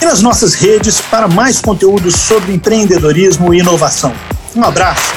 e 0.00 0.04
nas 0.04 0.22
nossas 0.22 0.54
redes 0.54 1.00
para 1.00 1.26
mais 1.26 1.60
conteúdos 1.60 2.14
sobre 2.14 2.52
empreendedorismo 2.52 3.52
e 3.52 3.58
inovação. 3.58 4.14
Um 4.54 4.62
abraço! 4.62 5.10